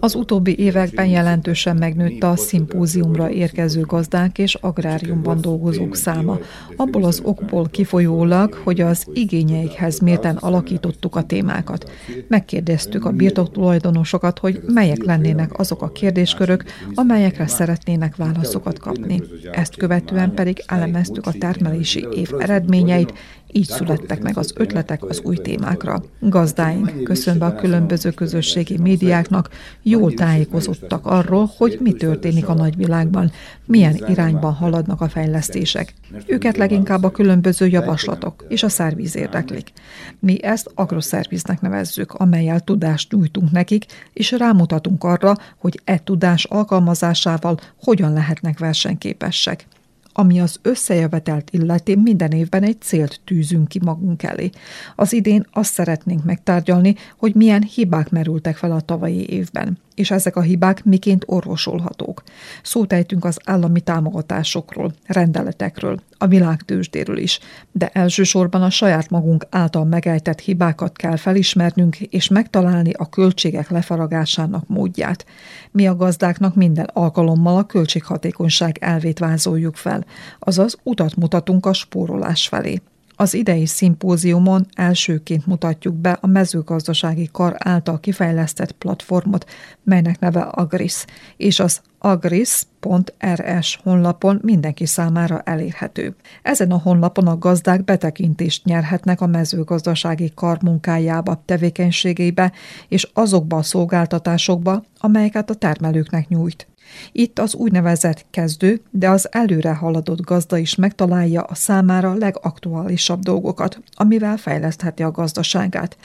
Az 0.00 0.14
utóbbi 0.14 0.58
években 0.58 1.06
jelentősen 1.06 1.76
megnőtt 1.76 2.22
a 2.22 2.36
szimpóziumra 2.36 3.30
érkező 3.30 3.80
gazdák 3.80 4.38
és 4.38 4.54
agráriumban 4.54 5.40
dolgozók 5.40 5.96
száma. 5.96 6.38
Abból 6.76 7.04
az 7.04 7.20
okból 7.24 7.68
kifolyólag, 7.70 8.54
hogy 8.54 8.80
az 8.80 9.06
igényeikhez 9.12 9.98
mérten 9.98 10.36
alakítottuk 10.36 11.16
a 11.16 11.22
témákat. 11.22 11.90
Megkérdeztük 12.28 13.04
a 13.04 13.10
birtoktulajdonosokat, 13.10 14.38
hogy 14.38 14.60
melyek 14.66 15.04
lennének 15.04 15.58
azok 15.58 15.82
a 15.82 15.92
kérdéskörök, 15.92 16.64
amelyekre 16.94 17.46
szeretnének 17.46 18.16
válaszokat 18.16 18.78
kapni. 18.78 19.22
Ezt 19.52 19.76
követően 19.76 20.34
pedig 20.34 20.62
elemeztük 20.66 21.26
a 21.26 21.32
termelési 21.38 22.06
év 22.14 22.30
eredményeit, 22.38 23.12
így 23.54 23.68
születtek 23.68 24.22
meg 24.22 24.36
az 24.36 24.52
ötletek 24.56 25.04
az 25.04 25.20
új 25.24 25.36
témákra. 25.36 26.02
Gazdáink, 26.20 27.02
köszönve 27.02 27.46
a 27.46 27.54
különböző 27.54 28.10
közösségi 28.10 28.78
médiáknak, 28.78 29.48
jól 29.82 30.12
tájékozottak 30.12 31.06
arról, 31.06 31.50
hogy 31.56 31.78
mi 31.80 31.92
történik 31.92 32.48
a 32.48 32.54
nagyvilágban, 32.54 33.30
milyen 33.64 34.04
irányban 34.08 34.52
haladnak 34.52 35.00
a 35.00 35.08
fejlesztések. 35.08 35.94
Őket 36.26 36.56
leginkább 36.56 37.02
a 37.02 37.10
különböző 37.10 37.66
javaslatok 37.66 38.44
és 38.48 38.62
a 38.62 38.68
szerviz 38.68 39.16
érdeklik. 39.16 39.72
Mi 40.18 40.42
ezt 40.42 40.70
agroszerviznek 40.74 41.60
nevezzük, 41.60 42.12
amelyel 42.12 42.60
tudást 42.60 43.12
nyújtunk 43.12 43.50
nekik, 43.50 43.86
és 44.12 44.30
rámutatunk 44.30 45.04
arra, 45.04 45.34
hogy 45.58 45.80
e 45.84 46.00
tudás 46.04 46.44
alkalmazásával 46.44 47.58
hogyan 47.82 48.12
lehetnek 48.12 48.58
versenyképesek. 48.58 49.66
Ami 50.16 50.40
az 50.40 50.58
összejövetelt 50.62 51.50
illeti, 51.50 51.96
minden 51.96 52.30
évben 52.30 52.62
egy 52.62 52.80
célt 52.80 53.20
tűzünk 53.24 53.68
ki 53.68 53.80
magunk 53.84 54.22
elé. 54.22 54.50
Az 54.96 55.12
idén 55.12 55.46
azt 55.52 55.72
szeretnénk 55.72 56.24
megtárgyalni, 56.24 56.94
hogy 57.16 57.34
milyen 57.34 57.62
hibák 57.62 58.10
merültek 58.10 58.56
fel 58.56 58.72
a 58.72 58.80
tavalyi 58.80 59.28
évben 59.28 59.78
és 59.94 60.10
ezek 60.10 60.36
a 60.36 60.40
hibák 60.40 60.84
miként 60.84 61.24
orvosolhatók. 61.26 62.22
Szót 62.62 62.92
ejtünk 62.92 63.24
az 63.24 63.38
állami 63.44 63.80
támogatásokról, 63.80 64.92
rendeletekről, 65.06 66.00
a 66.18 66.26
világtősdéről 66.26 67.16
is, 67.16 67.38
de 67.72 67.88
elsősorban 67.88 68.62
a 68.62 68.70
saját 68.70 69.10
magunk 69.10 69.46
által 69.50 69.84
megejtett 69.84 70.40
hibákat 70.40 70.96
kell 70.96 71.16
felismernünk 71.16 72.00
és 72.00 72.28
megtalálni 72.28 72.92
a 72.92 73.08
költségek 73.08 73.70
lefaragásának 73.70 74.68
módját. 74.68 75.26
Mi 75.70 75.86
a 75.86 75.96
gazdáknak 75.96 76.54
minden 76.54 76.90
alkalommal 76.92 77.56
a 77.56 77.66
költséghatékonyság 77.66 78.76
elvét 78.80 79.18
vázoljuk 79.18 79.76
fel, 79.76 80.04
azaz 80.38 80.76
utat 80.82 81.16
mutatunk 81.16 81.66
a 81.66 81.72
spórolás 81.72 82.48
felé. 82.48 82.80
Az 83.16 83.34
idei 83.34 83.66
szimpóziumon 83.66 84.66
elsőként 84.74 85.46
mutatjuk 85.46 85.94
be 85.94 86.18
a 86.20 86.26
mezőgazdasági 86.26 87.28
kar 87.32 87.54
által 87.58 88.00
kifejlesztett 88.00 88.72
platformot, 88.72 89.50
melynek 89.82 90.18
neve 90.18 90.40
Agris, 90.40 91.04
és 91.36 91.60
az 91.60 91.80
agris.rs 91.98 93.78
honlapon 93.82 94.40
mindenki 94.42 94.86
számára 94.86 95.40
elérhető. 95.40 96.14
Ezen 96.42 96.70
a 96.70 96.78
honlapon 96.78 97.26
a 97.26 97.38
gazdák 97.38 97.84
betekintést 97.84 98.64
nyerhetnek 98.64 99.20
a 99.20 99.26
mezőgazdasági 99.26 100.32
kar 100.34 100.58
munkájába, 100.62 101.42
tevékenységeibe 101.44 102.52
és 102.88 103.08
azokba 103.12 103.56
a 103.56 103.62
szolgáltatásokba, 103.62 104.82
amelyeket 104.98 105.50
a 105.50 105.54
termelőknek 105.54 106.28
nyújt. 106.28 106.66
Itt 107.12 107.38
az 107.38 107.54
úgynevezett 107.54 108.26
kezdő, 108.30 108.80
de 108.90 109.10
az 109.10 109.28
előre 109.30 109.74
haladott 109.74 110.20
gazda 110.20 110.56
is 110.56 110.74
megtalálja 110.74 111.42
a 111.42 111.54
számára 111.54 112.14
legaktuálisabb 112.14 113.20
dolgokat, 113.20 113.80
amivel 113.94 114.36
fejlesztheti 114.36 115.02
a 115.02 115.10
gazdaságát. 115.10 115.96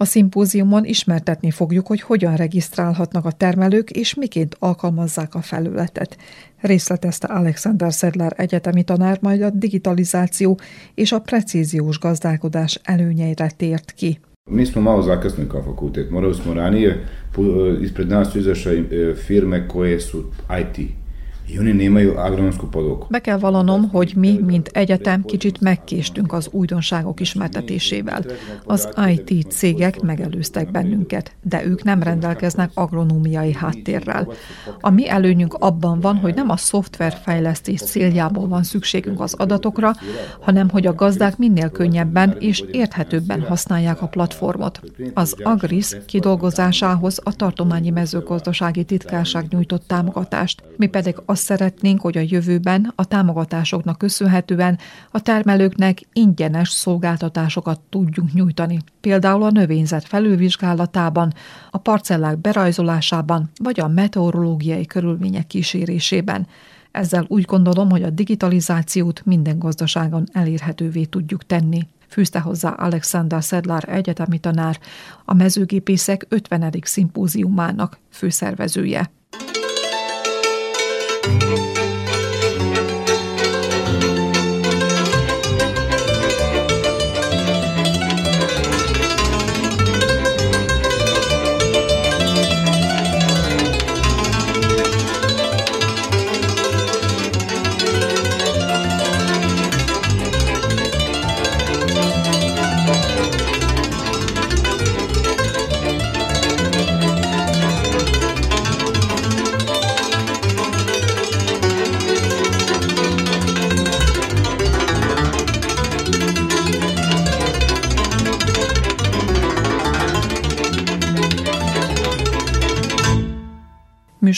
A 0.00 0.04
szimpóziumon 0.04 0.84
ismertetni 0.84 1.50
fogjuk, 1.50 1.86
hogy 1.86 2.00
hogyan 2.00 2.36
regisztrálhatnak 2.36 3.24
a 3.24 3.30
termelők 3.30 3.90
és 3.90 4.14
miként 4.14 4.56
alkalmazzák 4.58 5.34
a 5.34 5.40
felületet. 5.40 6.16
Részletezte 6.60 7.26
Alexander 7.26 7.92
Sedler 7.92 8.32
egyetemi 8.36 8.82
tanár, 8.82 9.18
majd 9.20 9.42
a 9.42 9.50
digitalizáció 9.50 10.60
és 10.94 11.12
a 11.12 11.20
precíziós 11.20 11.98
gazdálkodás 11.98 12.80
előnyeire 12.82 13.50
tért 13.50 13.92
ki. 13.92 14.20
Mi 14.50 14.66
smo 14.66 14.82
malo 14.82 15.02
zakasni 15.02 15.44
kao 15.48 15.62
fakultet. 15.62 16.10
Morali 16.10 16.34
smo 16.34 16.54
ranije, 16.54 17.04
ispred 17.80 18.08
nas 18.08 18.32
su 18.32 18.38
izašle 18.38 18.84
firme 19.26 19.68
koje 19.68 20.00
su 20.00 20.24
IT 20.60 20.99
Be 23.08 23.20
kell 23.20 23.38
vallanom, 23.38 23.88
hogy 23.88 24.12
mi, 24.16 24.40
mint 24.46 24.68
egyetem, 24.68 25.24
kicsit 25.24 25.60
megkéstünk 25.60 26.32
az 26.32 26.48
újdonságok 26.50 27.20
ismertetésével. 27.20 28.24
Az 28.64 28.88
IT 29.08 29.50
cégek 29.50 30.00
megelőztek 30.00 30.70
bennünket, 30.70 31.32
de 31.42 31.64
ők 31.64 31.82
nem 31.82 32.02
rendelkeznek 32.02 32.70
agronómiai 32.74 33.52
háttérrel. 33.52 34.32
A 34.80 34.90
mi 34.90 35.08
előnyünk 35.08 35.54
abban 35.54 36.00
van, 36.00 36.16
hogy 36.16 36.34
nem 36.34 36.50
a 36.50 36.56
szoftverfejlesztés 36.56 37.80
céljából 37.80 38.48
van 38.48 38.62
szükségünk 38.62 39.20
az 39.20 39.34
adatokra, 39.34 39.92
hanem 40.40 40.68
hogy 40.68 40.86
a 40.86 40.94
gazdák 40.94 41.38
minél 41.38 41.70
könnyebben 41.70 42.36
és 42.38 42.64
érthetőbben 42.70 43.40
használják 43.40 44.02
a 44.02 44.06
platformot. 44.06 44.80
Az 45.14 45.36
Agris 45.42 45.96
kidolgozásához 46.06 47.20
a 47.24 47.32
tartományi 47.36 47.90
mezőgazdasági 47.90 48.84
titkárság 48.84 49.46
nyújtott 49.48 49.86
támogatást, 49.86 50.62
mi 50.76 50.86
pedig 50.86 51.14
azt 51.24 51.39
azt 51.40 51.48
szeretnénk, 51.48 52.00
hogy 52.00 52.18
a 52.18 52.24
jövőben 52.28 52.92
a 52.96 53.04
támogatásoknak 53.04 53.98
köszönhetően 53.98 54.78
a 55.10 55.20
termelőknek 55.20 56.00
ingyenes 56.12 56.70
szolgáltatásokat 56.70 57.80
tudjunk 57.88 58.32
nyújtani. 58.32 58.78
Például 59.00 59.42
a 59.42 59.50
növényzet 59.50 60.04
felülvizsgálatában, 60.04 61.32
a 61.70 61.78
parcellák 61.78 62.38
berajzolásában 62.38 63.50
vagy 63.62 63.80
a 63.80 63.88
meteorológiai 63.88 64.86
körülmények 64.86 65.46
kísérésében. 65.46 66.46
Ezzel 66.90 67.24
úgy 67.28 67.44
gondolom, 67.44 67.90
hogy 67.90 68.02
a 68.02 68.10
digitalizációt 68.10 69.22
minden 69.24 69.58
gazdaságon 69.58 70.24
elérhetővé 70.32 71.04
tudjuk 71.04 71.46
tenni 71.46 71.86
fűzte 72.08 72.40
hozzá 72.40 72.70
Alexander 72.70 73.42
Sedlar 73.42 73.84
egyetemi 73.88 74.38
tanár, 74.38 74.78
a 75.24 75.34
mezőgépészek 75.34 76.26
50. 76.28 76.72
szimpóziumának 76.82 77.98
főszervezője. 78.10 79.10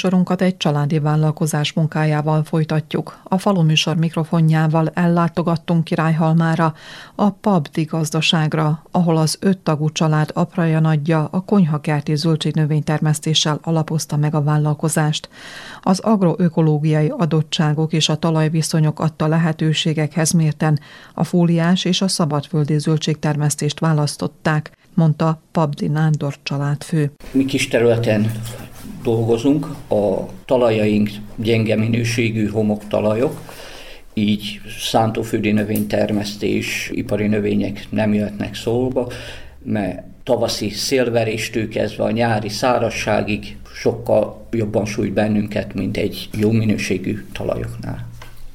Műsorunkat 0.03 0.43
egy 0.43 0.57
családi 0.57 0.99
vállalkozás 0.99 1.73
munkájával 1.73 2.45
folytatjuk. 2.45 3.19
A 3.23 3.39
falu 3.39 3.63
műsor 3.63 3.97
mikrofonjával 3.97 4.91
ellátogattunk 4.95 5.85
Királyhalmára, 5.85 6.75
a 7.15 7.31
Pabdi 7.31 7.83
gazdaságra, 7.83 8.83
ahol 8.91 9.17
az 9.17 9.37
öt 9.41 9.59
tagú 9.59 9.91
család 9.91 10.31
apraja 10.35 10.81
nagyja 10.81 11.29
a 11.31 11.41
konyhakerti 11.41 12.17
zöldségnövénytermesztéssel 12.17 13.59
alapozta 13.63 14.17
meg 14.17 14.35
a 14.35 14.43
vállalkozást. 14.43 15.29
Az 15.83 16.01
agroökológiai 16.01 17.13
adottságok 17.17 17.93
és 17.93 18.09
a 18.09 18.17
talajviszonyok 18.17 19.01
adta 19.01 19.27
lehetőségekhez 19.27 20.31
mérten 20.31 20.81
a 21.15 21.25
fóliás 21.25 21.85
és 21.85 22.01
a 22.01 22.09
szabadföldi 22.09 22.79
zöldségtermesztést 22.79 23.81
választották, 23.81 24.77
mondta 24.95 25.41
Pabdi 25.53 25.89
Nándor 25.89 26.35
családfő. 26.43 27.13
Mi 27.33 27.45
kis 27.45 27.69
területen 27.69 28.33
dolgozunk, 29.03 29.67
a 29.89 30.29
talajaink 30.45 31.11
gyenge 31.37 31.77
minőségű 31.77 32.49
homoktalajok, 32.49 33.41
így 34.15 34.61
szántóföldi 34.79 35.53
növénytermesztés, 35.53 36.91
ipari 36.93 37.27
növények 37.27 37.87
nem 37.91 38.15
jöhetnek 38.15 38.55
szólba, 38.55 39.09
mert 39.65 40.03
tavaszi 40.23 40.71
szélveréstől 40.71 41.69
kezdve 41.69 42.05
a 42.05 42.11
nyári 42.11 42.49
szárazságig 42.49 43.57
sokkal 43.75 44.47
jobban 44.51 44.85
sújt 44.85 45.13
bennünket, 45.13 45.75
mint 45.75 45.97
egy 45.97 46.29
jó 46.39 46.51
minőségű 46.51 47.25
talajoknál. 47.33 48.11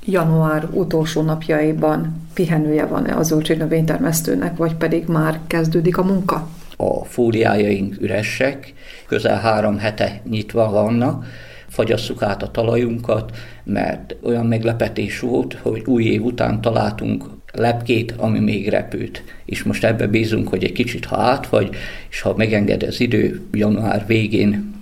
Január 0.05 0.67
utolsó 0.71 1.21
napjaiban 1.21 2.27
pihenője 2.33 2.85
van-e 2.85 3.15
az 3.15 3.35
növénytermesztőnek, 3.57 4.57
vagy 4.57 4.75
pedig 4.75 5.05
már 5.07 5.39
kezdődik 5.47 5.97
a 5.97 6.03
munka? 6.03 6.47
A 6.77 7.05
fóliájaink 7.05 8.01
üresek, 8.01 8.73
közel 9.07 9.39
három 9.39 9.77
hete 9.77 10.21
nyitva 10.29 10.69
vannak, 10.69 11.25
fagyasszuk 11.69 12.21
át 12.21 12.43
a 12.43 12.51
talajunkat, 12.51 13.37
mert 13.63 14.15
olyan 14.23 14.45
meglepetés 14.45 15.19
volt, 15.19 15.53
hogy 15.53 15.83
új 15.85 16.03
év 16.03 16.23
után 16.23 16.61
találtunk 16.61 17.25
lepkét, 17.53 18.13
ami 18.17 18.39
még 18.39 18.69
repült. 18.69 19.23
És 19.45 19.63
most 19.63 19.83
ebbe 19.83 20.07
bízunk, 20.07 20.47
hogy 20.47 20.63
egy 20.63 20.71
kicsit 20.71 21.05
ha 21.05 21.17
átfagy, 21.17 21.69
és 22.09 22.21
ha 22.21 22.33
megenged 22.37 22.83
az 22.83 22.99
idő, 22.99 23.41
január 23.51 24.03
végén 24.07 24.75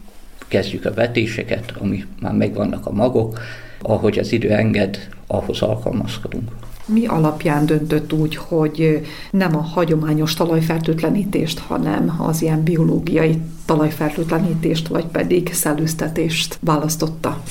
kezdjük 0.47 0.85
a 0.85 0.93
vetéseket, 0.93 1.73
ami 1.79 2.05
már 2.21 2.33
megvannak 2.33 2.85
a 2.85 2.91
magok, 2.91 3.39
ahogy 3.81 4.19
az 4.19 4.31
idő 4.31 4.51
enged, 4.51 5.07
ahhoz 5.27 5.61
alkalmazkodunk 5.61 6.51
mi 6.85 7.05
alapján 7.05 7.65
döntött 7.65 8.13
úgy, 8.13 8.35
hogy 8.35 9.01
nem 9.31 9.55
a 9.55 9.61
hagyományos 9.61 10.33
talajfertőtlenítést, 10.33 11.59
hanem 11.59 12.15
az 12.17 12.41
ilyen 12.41 12.63
biológiai 12.63 13.37
talajfertőtlenítést, 13.65 14.87
vagy 14.87 15.05
pedig 15.05 15.53
szellőztetést 15.53 16.57
választotta? 16.61 17.43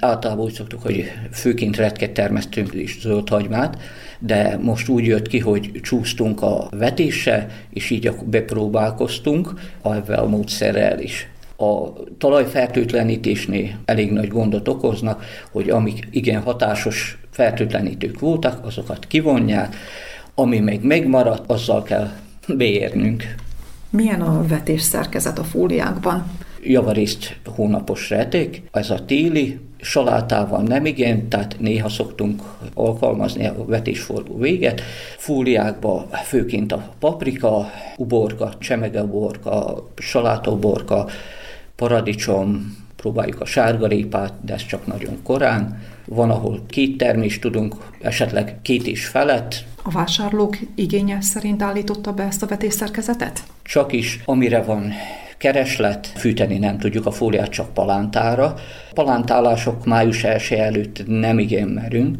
Általában 0.00 0.44
úgy 0.44 0.52
szoktuk, 0.52 0.82
hogy 0.82 1.04
főként 1.32 1.76
retket 1.76 2.10
termesztünk 2.10 2.74
is 2.74 2.98
zöld 3.00 3.28
hagymát, 3.28 3.78
de 4.18 4.58
most 4.62 4.88
úgy 4.88 5.04
jött 5.04 5.26
ki, 5.26 5.38
hogy 5.38 5.70
csúsztunk 5.82 6.42
a 6.42 6.68
vetése, 6.70 7.46
és 7.70 7.90
így 7.90 8.10
bepróbálkoztunk 8.24 9.52
ezzel 9.82 10.18
a 10.18 10.28
módszerrel 10.28 11.00
is. 11.00 11.28
A 11.56 11.92
talajfertőtlenítésnél 12.18 13.78
elég 13.84 14.12
nagy 14.12 14.28
gondot 14.28 14.68
okoznak, 14.68 15.24
hogy 15.50 15.70
amik 15.70 16.08
igen 16.10 16.42
hatásos 16.42 17.18
fertőtlenítők 17.38 18.20
voltak, 18.20 18.66
azokat 18.66 19.06
kivonják, 19.06 19.76
ami 20.34 20.58
még 20.58 20.80
megmaradt, 20.82 21.50
azzal 21.50 21.82
kell 21.82 22.10
beérnünk. 22.48 23.34
Milyen 23.90 24.20
a 24.20 24.46
vetés 24.46 24.82
szerkezet 24.82 25.38
a 25.38 25.44
fóliákban? 25.44 26.30
Javarészt 26.62 27.36
hónapos 27.44 28.10
reték, 28.10 28.62
ez 28.72 28.90
a 28.90 29.04
téli, 29.04 29.58
salátával 29.80 30.62
nem 30.62 30.86
igen, 30.86 31.28
tehát 31.28 31.56
néha 31.58 31.88
szoktunk 31.88 32.42
alkalmazni 32.74 33.46
a 33.46 33.64
vetésforduló 33.66 34.38
véget. 34.38 34.80
Fóliákba 35.16 36.08
főként 36.24 36.72
a 36.72 36.92
paprika, 36.98 37.70
uborka, 37.96 38.52
csemegeborka, 38.58 39.86
salátoborka, 39.96 41.06
paradicsom, 41.76 42.76
próbáljuk 43.02 43.40
a 43.40 43.44
sárgarépát, 43.44 44.32
de 44.40 44.54
ez 44.54 44.66
csak 44.66 44.86
nagyon 44.86 45.18
korán. 45.22 45.82
Van, 46.04 46.30
ahol 46.30 46.64
két 46.68 46.96
termést 46.96 47.40
tudunk, 47.40 47.74
esetleg 48.00 48.56
két 48.62 48.86
is 48.86 49.06
felett. 49.06 49.64
A 49.82 49.90
vásárlók 49.90 50.56
igénye 50.74 51.20
szerint 51.20 51.62
állította 51.62 52.12
be 52.12 52.22
ezt 52.22 52.42
a 52.42 52.46
vetésszerkezetet? 52.46 53.42
Csak 53.62 53.92
is, 53.92 54.20
amire 54.24 54.62
van 54.62 54.92
kereslet, 55.38 56.06
fűteni 56.06 56.58
nem 56.58 56.78
tudjuk 56.78 57.06
a 57.06 57.10
fóliát 57.10 57.48
csak 57.48 57.74
palántára. 57.74 58.54
Palántálások 58.94 59.84
május 59.84 60.24
1 60.24 60.52
előtt 60.58 61.02
nem 61.06 61.38
igen 61.38 61.68
merünk, 61.68 62.16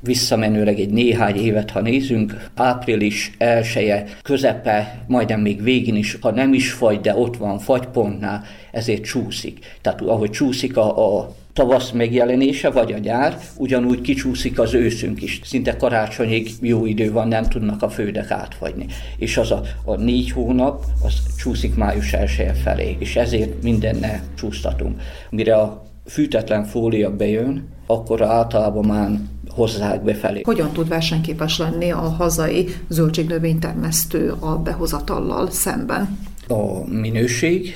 visszamenőleg 0.00 0.80
egy 0.80 0.90
néhány 0.90 1.36
évet, 1.36 1.70
ha 1.70 1.80
nézünk, 1.80 2.48
április 2.54 3.32
elsője, 3.38 4.04
közepe, 4.22 5.04
majdnem 5.06 5.40
még 5.40 5.62
végén 5.62 5.96
is, 5.96 6.18
ha 6.20 6.30
nem 6.30 6.54
is 6.54 6.72
fagy, 6.72 7.00
de 7.00 7.16
ott 7.16 7.36
van 7.36 7.58
fagypontnál, 7.58 8.44
ezért 8.72 9.04
csúszik. 9.04 9.58
Tehát 9.80 10.00
ahogy 10.00 10.30
csúszik 10.30 10.76
a, 10.76 11.16
a 11.18 11.34
tavasz 11.52 11.90
megjelenése, 11.90 12.70
vagy 12.70 12.92
a 12.92 12.98
nyár, 12.98 13.38
ugyanúgy 13.56 14.00
kicsúszik 14.00 14.58
az 14.58 14.74
őszünk 14.74 15.22
is. 15.22 15.40
Szinte 15.44 15.76
karácsonyig 15.76 16.50
jó 16.60 16.86
idő 16.86 17.12
van, 17.12 17.28
nem 17.28 17.44
tudnak 17.44 17.82
a 17.82 17.88
földek 17.88 18.30
átfagyni. 18.30 18.86
És 19.16 19.36
az 19.36 19.50
a, 19.50 19.62
a 19.84 19.96
négy 19.96 20.30
hónap, 20.30 20.84
az 21.04 21.12
csúszik 21.38 21.74
május 21.74 22.12
elsője 22.12 22.52
felé, 22.52 22.96
és 22.98 23.16
ezért 23.16 23.62
mindenne 23.62 24.22
csúsztatunk. 24.34 25.00
Mire 25.30 25.56
a 25.56 25.82
fűtetlen 26.06 26.64
fólia 26.64 27.16
bejön, 27.16 27.68
akkor 27.86 28.22
általában 28.22 28.84
már 28.84 29.10
hozzák 29.54 30.02
befelé. 30.02 30.40
Hogyan 30.44 30.72
tud 30.72 30.88
versenyképes 30.88 31.58
lenni 31.58 31.90
a 31.90 31.98
hazai 31.98 32.68
zöldségnövénytermesztő 32.88 34.34
a 34.38 34.58
behozatallal 34.58 35.50
szemben? 35.50 36.18
A 36.48 36.88
minőség, 36.88 37.74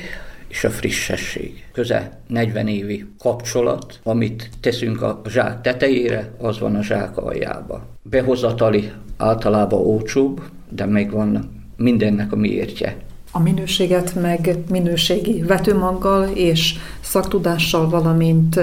és 0.49 0.65
a 0.65 0.71
frissesség. 0.71 1.65
Köze 1.73 2.19
40 2.27 2.69
évi 2.69 3.05
kapcsolat, 3.19 4.01
amit 4.03 4.51
teszünk 4.61 5.03
a 5.03 5.21
zsák 5.29 5.61
tetejére, 5.61 6.31
az 6.39 6.59
van 6.59 6.75
a 6.75 6.83
zsák 6.83 7.17
aljába. 7.17 7.87
Behozatali 8.03 8.93
általában 9.17 9.81
olcsóbb, 9.81 10.43
de 10.69 10.87
megvan 10.87 11.63
mindennek 11.77 12.33
a 12.33 12.37
miértje. 12.37 12.97
A 13.33 13.41
minőséget 13.41 14.15
meg 14.15 14.57
minőségi 14.71 15.43
vetőmaggal 15.43 16.29
és 16.35 16.75
szaktudással, 17.01 17.89
valamint 17.89 18.61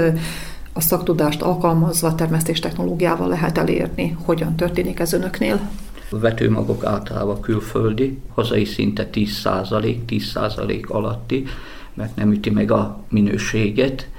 a 0.81 0.83
szaktudást 0.83 1.41
alkalmazva 1.41 2.15
termesztés 2.15 2.59
technológiával 2.59 3.27
lehet 3.27 3.57
elérni. 3.57 4.17
Hogyan 4.23 4.55
történik 4.55 4.99
ez 4.99 5.13
önöknél? 5.13 5.69
A 6.09 6.17
vetőmagok 6.19 6.85
általában 6.85 7.41
külföldi, 7.41 8.17
hazai 8.33 8.65
szinte 8.65 9.09
10%, 9.13 9.97
10% 10.07 10.87
alatti, 10.87 11.43
mert 11.93 12.15
nem 12.15 12.31
üti 12.31 12.49
meg 12.49 12.71
a 12.71 13.03
minőséget. 13.09 14.09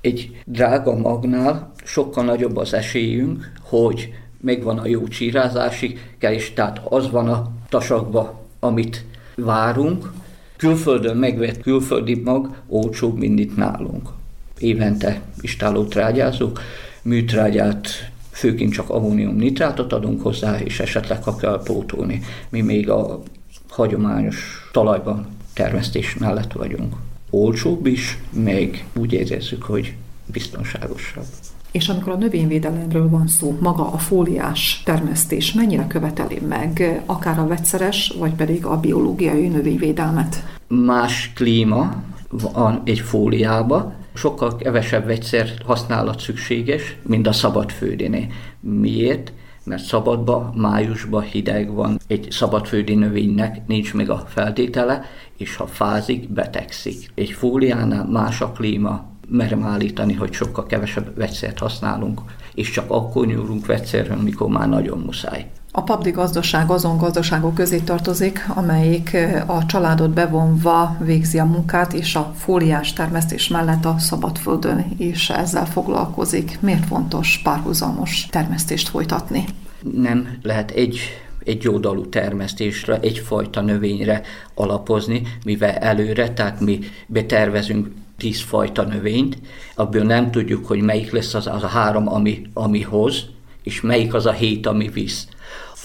Egy 0.00 0.40
drága 0.44 0.96
magnál 0.96 1.72
sokkal 1.84 2.24
nagyobb 2.24 2.56
az 2.56 2.74
esélyünk, 2.74 3.52
hogy 3.60 4.12
megvan 4.40 4.78
a 4.78 4.86
jó 4.86 5.08
csírázási 5.08 5.98
és 6.18 6.52
tehát 6.52 6.80
az 6.88 7.10
van 7.10 7.28
a 7.28 7.50
tasakba, 7.68 8.40
amit 8.60 9.04
várunk. 9.36 10.12
Külföldön 10.56 11.16
megvett 11.16 11.60
külföldi 11.60 12.20
mag 12.24 12.54
olcsóbb, 12.68 13.18
mint 13.18 13.38
itt 13.38 13.56
nálunk. 13.56 14.15
Évente 14.58 15.20
istálót 15.40 15.88
trágyázunk, 15.88 16.60
műtrágyát 17.02 17.88
főként 18.30 18.72
csak 18.72 18.90
ammónium 18.90 19.36
nitrátot 19.36 19.92
adunk 19.92 20.22
hozzá, 20.22 20.58
és 20.58 20.80
esetleg 20.80 21.22
ha 21.22 21.36
kell 21.36 21.62
pótolni. 21.64 22.20
Mi 22.48 22.60
még 22.60 22.90
a 22.90 23.22
hagyományos 23.68 24.68
talajban 24.72 25.26
termesztés 25.52 26.16
mellett 26.16 26.52
vagyunk. 26.52 26.94
Olcsóbb 27.30 27.86
is, 27.86 28.18
még 28.30 28.84
úgy 28.96 29.12
érezzük, 29.12 29.62
hogy 29.62 29.94
biztonságosabb. 30.26 31.24
És 31.70 31.88
amikor 31.88 32.12
a 32.12 32.16
növényvédelemről 32.16 33.08
van 33.08 33.26
szó, 33.26 33.58
maga 33.60 33.92
a 33.92 33.98
fóliás 33.98 34.82
termesztés 34.84 35.52
mennyire 35.52 35.86
követeli 35.86 36.40
meg 36.48 37.02
akár 37.06 37.38
a 37.38 37.46
vegyszeres, 37.46 38.14
vagy 38.18 38.32
pedig 38.32 38.64
a 38.64 38.80
biológiai 38.80 39.48
növényvédelmet? 39.48 40.44
Más 40.68 41.32
klíma 41.34 42.02
van 42.30 42.82
egy 42.84 43.00
fóliába, 43.00 43.94
sokkal 44.16 44.56
kevesebb 44.56 45.06
vegyszer 45.06 45.52
használat 45.64 46.20
szükséges, 46.20 46.96
mint 47.02 47.26
a 47.26 47.32
szabadföldiné. 47.32 48.26
Miért? 48.60 49.32
mert 49.66 49.82
szabadba, 49.82 50.52
májusban 50.56 51.22
hideg 51.22 51.72
van, 51.72 51.98
egy 52.06 52.26
szabadföldi 52.30 52.94
növénynek 52.94 53.66
nincs 53.66 53.94
még 53.94 54.10
a 54.10 54.24
feltétele, 54.28 55.04
és 55.36 55.56
ha 55.56 55.66
fázik, 55.66 56.28
betegszik. 56.28 57.10
Egy 57.14 57.30
fóliánál 57.30 58.04
más 58.04 58.40
a 58.40 58.52
klíma, 58.52 59.04
merem 59.28 59.64
állítani, 59.64 60.12
hogy 60.12 60.32
sokkal 60.32 60.66
kevesebb 60.66 61.16
vegyszert 61.16 61.58
használunk, 61.58 62.20
és 62.54 62.70
csak 62.70 62.90
akkor 62.90 63.26
nyúlunk 63.26 63.66
vegyszerről, 63.66 64.22
mikor 64.22 64.48
már 64.48 64.68
nagyon 64.68 64.98
muszáj. 64.98 65.50
A 65.78 65.82
papdi 65.82 66.10
gazdaság 66.10 66.70
azon 66.70 66.98
gazdaságok 66.98 67.54
közé 67.54 67.78
tartozik, 67.78 68.46
amelyik 68.54 69.12
eh, 69.12 69.50
a 69.50 69.66
családot 69.66 70.10
bevonva 70.10 70.96
végzi 71.00 71.38
a 71.38 71.44
munkát, 71.44 71.92
és 71.92 72.14
a 72.14 72.32
fóliás 72.36 72.92
termesztés 72.92 73.48
mellett 73.48 73.84
a 73.84 73.94
szabadföldön 73.98 74.94
is 74.98 75.30
ezzel 75.30 75.66
foglalkozik. 75.66 76.58
Miért 76.60 76.86
fontos 76.86 77.40
párhuzamos 77.44 78.26
termesztést 78.30 78.88
folytatni? 78.88 79.44
Nem 79.92 80.38
lehet 80.42 80.70
egy 80.70 80.98
egy 81.44 81.68
oldalú 81.68 82.08
termesztésre, 82.08 83.00
egyfajta 83.00 83.60
növényre 83.60 84.22
alapozni, 84.54 85.22
mivel 85.44 85.74
előre, 85.74 86.32
tehát 86.32 86.60
mi 86.60 86.78
betervezünk 87.06 87.88
tíz 88.16 88.40
fajta 88.40 88.82
növényt, 88.82 89.38
abból 89.74 90.02
nem 90.02 90.30
tudjuk, 90.30 90.66
hogy 90.66 90.80
melyik 90.80 91.10
lesz 91.10 91.34
az, 91.34 91.46
az 91.46 91.62
a 91.62 91.66
három, 91.66 92.08
ami, 92.08 92.42
ami 92.52 92.82
hoz, 92.82 93.24
és 93.62 93.80
melyik 93.80 94.14
az 94.14 94.26
a 94.26 94.32
hét, 94.32 94.66
ami 94.66 94.88
visz 94.88 95.28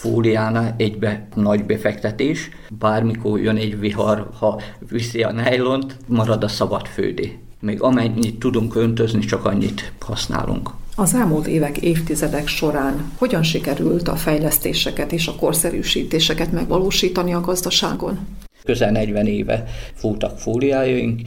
fóliánál 0.02 0.74
egybe 0.78 1.28
nagy 1.36 1.66
befektetés, 1.66 2.50
bármikor 2.80 3.40
jön 3.40 3.56
egy 3.56 3.80
vihar, 3.80 4.30
ha 4.40 4.62
viszi 4.90 5.24
a 5.24 5.32
nejlont, 5.32 5.98
marad 6.08 6.44
a 6.44 6.48
szabad 6.48 6.88
fődé. 6.88 7.38
Még 7.60 7.82
amennyit 7.82 8.40
tudunk 8.40 8.76
öntözni, 8.76 9.20
csak 9.20 9.46
annyit 9.46 9.92
használunk. 10.00 10.70
Az 10.96 11.14
elmúlt 11.14 11.48
évek, 11.48 11.78
évtizedek 11.78 12.48
során 12.48 13.12
hogyan 13.18 13.44
sikerült 13.44 14.08
a 14.08 14.16
fejlesztéseket 14.16 15.12
és 15.12 15.28
a 15.28 15.36
korszerűsítéseket 15.36 16.52
megvalósítani 16.52 17.34
a 17.34 17.42
gazdaságon? 17.42 18.20
Közel 18.64 18.92
40 18.92 19.26
éve 19.26 19.64
fútak 19.94 20.40
fóliájaink, 20.40 21.22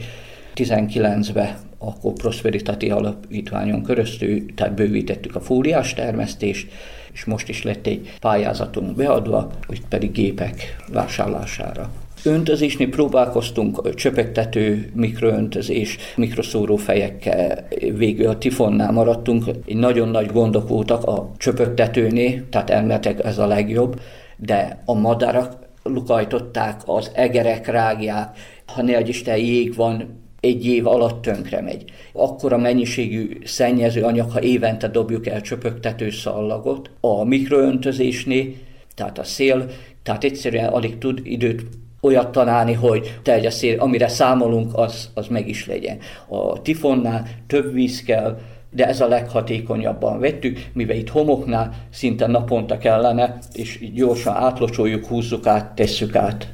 19-ben 0.55 1.57
akkor 1.77 2.13
Prosperitati 2.13 2.89
Alapítványon 2.89 3.83
köröztül, 3.83 4.45
tehát 4.55 4.75
bővítettük 4.75 5.35
a 5.35 5.41
fóliás 5.41 5.93
termesztést, 5.93 6.67
és 7.15 7.25
most 7.25 7.49
is 7.49 7.63
lett 7.63 7.87
egy 7.87 8.13
pályázatunk 8.19 8.95
beadva, 8.95 9.51
hogy 9.67 9.81
pedig 9.89 10.11
gépek 10.11 10.75
vásárlására. 10.91 11.91
Öntözésnél 12.23 12.89
próbálkoztunk, 12.89 13.93
csöpegtető, 13.95 14.91
mikroöntözés, 14.93 15.97
mikroszórófejekkel, 16.15 17.67
végül 17.95 18.27
a 18.27 18.37
tifonnál 18.37 18.91
maradtunk. 18.91 19.45
Nagyon 19.65 20.09
nagy 20.09 20.31
gondok 20.31 20.67
voltak 20.67 21.03
a 21.03 21.31
csöpögtetőnél, 21.37 22.49
tehát 22.49 22.69
elmetek 22.69 23.23
ez 23.23 23.37
a 23.37 23.47
legjobb, 23.47 23.99
de 24.37 24.81
a 24.85 24.93
madarak 24.93 25.57
lukajtották, 25.83 26.81
az 26.85 27.11
egerek 27.13 27.67
rágják, 27.67 28.37
ha 28.65 28.81
ne 28.81 28.99
Isten 28.99 29.37
jég 29.37 29.75
van, 29.75 30.24
egy 30.45 30.65
év 30.65 30.87
alatt 30.87 31.21
tönkre 31.21 31.61
megy. 31.61 31.83
Akkor 32.13 32.53
a 32.53 32.57
mennyiségű 32.57 33.37
szennyező 33.43 34.03
anyag, 34.03 34.31
ha 34.31 34.41
évente 34.41 34.87
dobjuk 34.87 35.27
el 35.27 35.41
csöpögtető 35.41 36.09
szallagot, 36.09 36.89
a 36.99 37.23
mikroöntözésnél, 37.23 38.45
tehát 38.95 39.19
a 39.19 39.23
szél, 39.23 39.65
tehát 40.03 40.23
egyszerűen 40.23 40.67
alig 40.67 40.97
tud 40.97 41.19
időt 41.23 41.61
olyat 42.01 42.31
találni, 42.31 42.73
hogy 42.73 43.19
teljes 43.23 43.53
szél, 43.53 43.79
amire 43.79 44.07
számolunk, 44.07 44.77
az, 44.77 45.09
az 45.13 45.27
meg 45.27 45.47
is 45.47 45.67
legyen. 45.67 45.97
A 46.27 46.61
tifonnál 46.61 47.27
több 47.47 47.73
víz 47.73 48.03
kell, 48.03 48.39
de 48.71 48.87
ez 48.87 49.01
a 49.01 49.07
leghatékonyabban 49.07 50.19
vettük, 50.19 50.59
mivel 50.73 50.95
itt 50.95 51.09
homoknál 51.09 51.73
szinte 51.89 52.27
naponta 52.27 52.77
kellene, 52.77 53.37
és 53.53 53.91
gyorsan 53.93 54.35
átlocsoljuk, 54.35 55.05
húzzuk 55.05 55.47
át, 55.47 55.75
tesszük 55.75 56.15
át. 56.15 56.47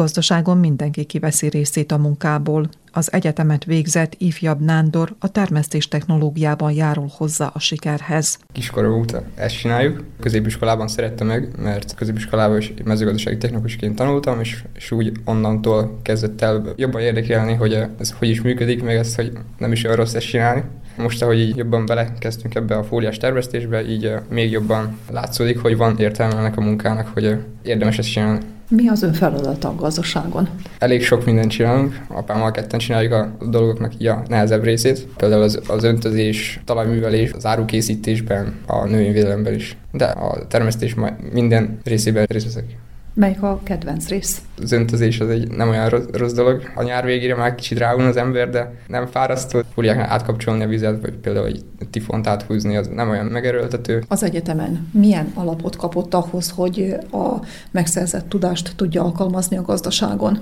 A 0.00 0.02
mezőgazdaságon 0.02 0.58
mindenki 0.58 1.04
kiveszi 1.04 1.48
részét 1.48 1.92
a 1.92 1.98
munkából. 1.98 2.68
Az 2.92 3.12
egyetemet 3.12 3.64
végzett 3.64 4.14
ifjabb 4.18 4.60
Nándor 4.60 5.14
a 5.18 5.28
termesztés 5.28 5.88
technológiában 5.88 6.72
járul 6.72 7.08
hozzá 7.16 7.50
a 7.54 7.58
sikerhez. 7.58 8.38
Kiskorom 8.52 8.92
óta 8.92 9.22
ezt 9.34 9.58
csináljuk. 9.58 10.04
Középiskolában 10.20 10.88
szerettem 10.88 11.26
meg, 11.26 11.48
mert 11.58 11.94
középiskolában 11.94 12.58
is 12.58 12.72
mezőgazdasági 12.84 13.36
technikusként 13.36 13.94
tanultam, 13.94 14.40
és, 14.40 14.64
és 14.74 14.90
úgy 14.90 15.12
onnantól 15.24 15.98
kezdett 16.02 16.40
el 16.40 16.72
jobban 16.76 17.00
érdekelni, 17.00 17.54
hogy 17.54 17.78
ez 17.98 18.14
hogy 18.18 18.28
is 18.28 18.42
működik, 18.42 18.82
meg 18.82 18.96
ez, 18.96 19.14
hogy 19.14 19.32
nem 19.58 19.72
is 19.72 19.84
olyan 19.84 19.96
rossz 19.96 20.14
ezt 20.14 20.26
csinálni. 20.26 20.62
Most, 20.96 21.22
ahogy 21.22 21.38
így 21.38 21.56
jobban 21.56 21.86
belekezdtünk 21.86 22.54
ebbe 22.54 22.76
a 22.76 22.84
fóliás 22.84 23.16
tervesztésbe, 23.16 23.88
így 23.88 24.12
még 24.28 24.50
jobban 24.50 24.98
látszódik, 25.10 25.58
hogy 25.58 25.76
van 25.76 25.98
értelme 25.98 26.36
ennek 26.36 26.56
a 26.56 26.60
munkának, 26.60 27.06
hogy 27.06 27.36
érdemes 27.62 27.98
ezt 27.98 28.10
csinálni. 28.10 28.40
Mi 28.72 28.88
az 28.88 29.02
ön 29.02 29.12
feladata 29.12 29.68
a 29.68 29.74
gazdaságon? 29.74 30.48
Elég 30.78 31.04
sok 31.04 31.24
mindent 31.24 31.50
csinálunk. 31.50 32.00
Apámmal 32.08 32.50
ketten 32.50 32.78
csináljuk 32.78 33.12
a 33.12 33.36
dolgoknak 33.50 33.94
így 33.94 34.06
a 34.06 34.22
nehezebb 34.28 34.64
részét. 34.64 35.06
Például 35.16 35.42
az, 35.42 35.60
az 35.68 35.84
öntözés, 35.84 36.60
talajművelés, 36.64 37.32
az 37.32 37.46
árukészítésben, 37.46 38.54
a 38.66 38.84
növényvédelemben 38.84 39.54
is. 39.54 39.76
De 39.92 40.04
a 40.04 40.46
termesztés 40.46 40.94
minden 41.32 41.78
részében 41.84 42.26
részt 42.28 42.44
veszek. 42.44 42.64
Melyik 43.14 43.42
a 43.42 43.60
kedvenc 43.62 44.08
rész? 44.08 44.42
Az 44.62 44.72
öntözés 44.72 45.20
az 45.20 45.28
egy 45.28 45.50
nem 45.50 45.68
olyan 45.68 45.88
rossz, 45.88 46.06
rossz 46.12 46.32
dolog. 46.32 46.62
A 46.74 46.82
nyár 46.82 47.04
végére 47.04 47.34
már 47.36 47.54
kicsit 47.54 47.78
rául 47.78 48.00
az 48.00 48.16
ember, 48.16 48.50
de 48.50 48.74
nem 48.86 49.06
fárasztó. 49.06 49.60
Fúriáknál 49.74 50.10
átkapcsolni 50.10 50.64
a 50.64 50.68
vizet, 50.68 51.00
vagy 51.00 51.14
például 51.14 51.46
egy 51.46 51.64
tifont 51.90 52.26
áthúzni, 52.26 52.76
az 52.76 52.86
nem 52.86 53.08
olyan 53.08 53.26
megerőltető. 53.26 54.02
Az 54.08 54.22
egyetemen 54.22 54.88
milyen 54.92 55.32
alapot 55.34 55.76
kapott 55.76 56.14
ahhoz, 56.14 56.50
hogy 56.50 56.96
a 57.12 57.34
megszerzett 57.70 58.28
tudást 58.28 58.72
tudja 58.76 59.02
alkalmazni 59.02 59.56
a 59.56 59.62
gazdaságon? 59.62 60.38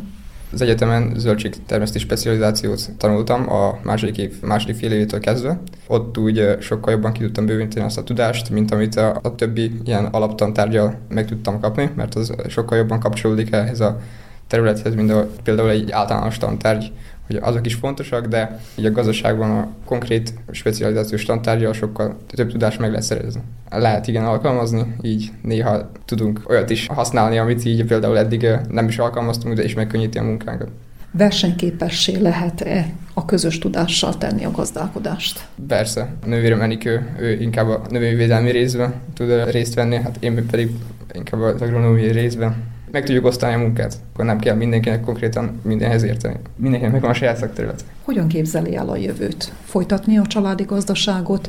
Az 0.52 0.60
egyetemen 0.60 1.12
zöldségtermesztés 1.16 2.02
specializációt 2.02 2.90
tanultam 2.96 3.52
a 3.52 3.78
második 3.82 4.18
év, 4.18 4.40
második 4.42 4.76
fél 4.76 4.92
évétől 4.92 5.20
kezdve. 5.20 5.60
Ott 5.86 6.18
úgy 6.18 6.56
sokkal 6.60 6.92
jobban 6.92 7.12
ki 7.12 7.20
tudtam 7.20 7.46
bővíteni 7.46 7.84
azt 7.84 7.98
a 7.98 8.04
tudást, 8.04 8.50
mint 8.50 8.70
amit 8.70 8.96
a, 8.96 9.20
a 9.22 9.34
többi 9.34 9.72
ilyen 9.84 10.04
alaptantárgyal 10.04 10.98
meg 11.08 11.26
tudtam 11.26 11.60
kapni, 11.60 11.90
mert 11.94 12.14
az 12.14 12.32
sokkal 12.48 12.78
jobban 12.78 13.00
kapcsolódik 13.00 13.52
ehhez 13.52 13.80
a 13.80 14.00
területhez, 14.46 14.94
mint 14.94 15.10
a, 15.10 15.28
például 15.42 15.70
egy 15.70 15.90
általános 15.90 16.38
tantárgy, 16.38 16.92
hogy 17.28 17.36
azok 17.36 17.66
is 17.66 17.74
fontosak, 17.74 18.26
de 18.26 18.60
így 18.74 18.84
a 18.84 18.92
gazdaságban 18.92 19.50
a 19.50 19.68
konkrét 19.84 20.34
specializációs 20.50 21.24
tantárgyal 21.24 21.72
sokkal 21.72 22.16
több 22.26 22.50
tudást 22.50 22.78
meg 22.78 22.90
lehet 22.90 23.04
szerezni. 23.04 23.40
Lehet 23.70 24.06
igen 24.06 24.24
alkalmazni, 24.24 24.94
így 25.02 25.30
néha 25.42 25.90
tudunk 26.04 26.40
olyat 26.48 26.70
is 26.70 26.86
használni, 26.86 27.38
amit 27.38 27.64
így 27.64 27.84
például 27.84 28.18
eddig 28.18 28.48
nem 28.68 28.88
is 28.88 28.98
alkalmaztunk, 28.98 29.54
de 29.54 29.64
is 29.64 29.74
megkönnyíti 29.74 30.18
a 30.18 30.22
munkánkat. 30.22 30.68
Versenyképessé 31.10 32.16
lehet-e 32.20 32.86
a 33.14 33.24
közös 33.24 33.58
tudással 33.58 34.18
tenni 34.18 34.44
a 34.44 34.50
gazdálkodást? 34.50 35.46
Persze. 35.68 36.08
A 36.22 36.26
nővérem 36.26 36.60
Enikő, 36.60 37.14
ő 37.18 37.40
inkább 37.40 37.68
a 37.68 37.82
növényvédelmi 37.90 38.50
részben 38.50 38.94
tud 39.14 39.50
részt 39.50 39.74
venni, 39.74 39.96
hát 39.96 40.16
én 40.20 40.46
pedig 40.46 40.70
inkább 41.12 41.40
az 41.40 41.62
agronómiai 41.62 42.10
részben 42.10 42.56
meg 42.90 43.04
tudjuk 43.04 43.24
osztani 43.24 43.54
a 43.54 43.58
munkát. 43.58 43.94
Akkor 44.12 44.24
nem 44.24 44.38
kell 44.38 44.54
mindenkinek 44.54 45.00
konkrétan 45.00 45.60
mindenhez 45.62 46.02
érteni. 46.02 46.36
Mindenkinek 46.56 46.92
meg 46.92 47.02
van 47.02 47.10
a 47.10 47.14
saját 47.14 47.36
szakterület. 47.36 47.84
Hogyan 48.02 48.28
képzeli 48.28 48.76
el 48.76 48.88
a 48.88 48.96
jövőt? 48.96 49.52
Folytatni 49.64 50.18
a 50.18 50.26
családi 50.26 50.64
gazdaságot, 50.64 51.48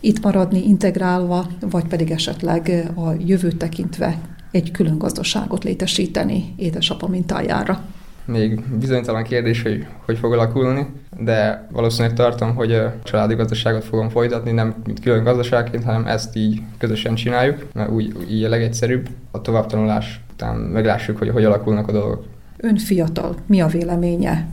itt 0.00 0.22
maradni 0.22 0.68
integrálva, 0.68 1.46
vagy 1.60 1.84
pedig 1.84 2.10
esetleg 2.10 2.90
a 2.94 3.12
jövőt 3.26 3.56
tekintve 3.56 4.18
egy 4.50 4.70
külön 4.70 4.98
gazdaságot 4.98 5.64
létesíteni 5.64 6.54
édesapa 6.56 7.08
mintájára? 7.08 7.80
Még 8.24 8.60
bizonytalan 8.78 9.22
kérdés, 9.22 9.62
hogy 9.62 9.86
hogy 10.04 10.18
fog 10.18 10.32
alakulni, 10.32 10.86
de 11.20 11.66
valószínűleg 11.72 12.16
tartom, 12.16 12.54
hogy 12.54 12.72
a 12.72 12.94
családi 13.02 13.34
gazdaságot 13.34 13.84
fogom 13.84 14.08
folytatni, 14.08 14.50
nem 14.50 14.74
mint 14.84 15.00
külön 15.00 15.24
gazdaságként, 15.24 15.84
hanem 15.84 16.06
ezt 16.06 16.36
így 16.36 16.60
közösen 16.78 17.14
csináljuk, 17.14 17.66
mert 17.72 17.90
úgy, 17.90 18.12
úgy 18.18 18.32
így 18.32 18.44
a 18.44 18.48
legegyszerűbb. 18.48 19.08
A 19.30 19.40
továbbtanulás 19.40 20.20
után 20.38 20.56
meglássuk, 20.56 21.18
hogy 21.18 21.28
hogy 21.28 21.44
alakulnak 21.44 21.88
a 21.88 21.92
dolgok. 21.92 22.24
Ön 22.56 22.76
fiatal, 22.76 23.34
mi 23.46 23.60
a 23.60 23.66
véleménye? 23.66 24.46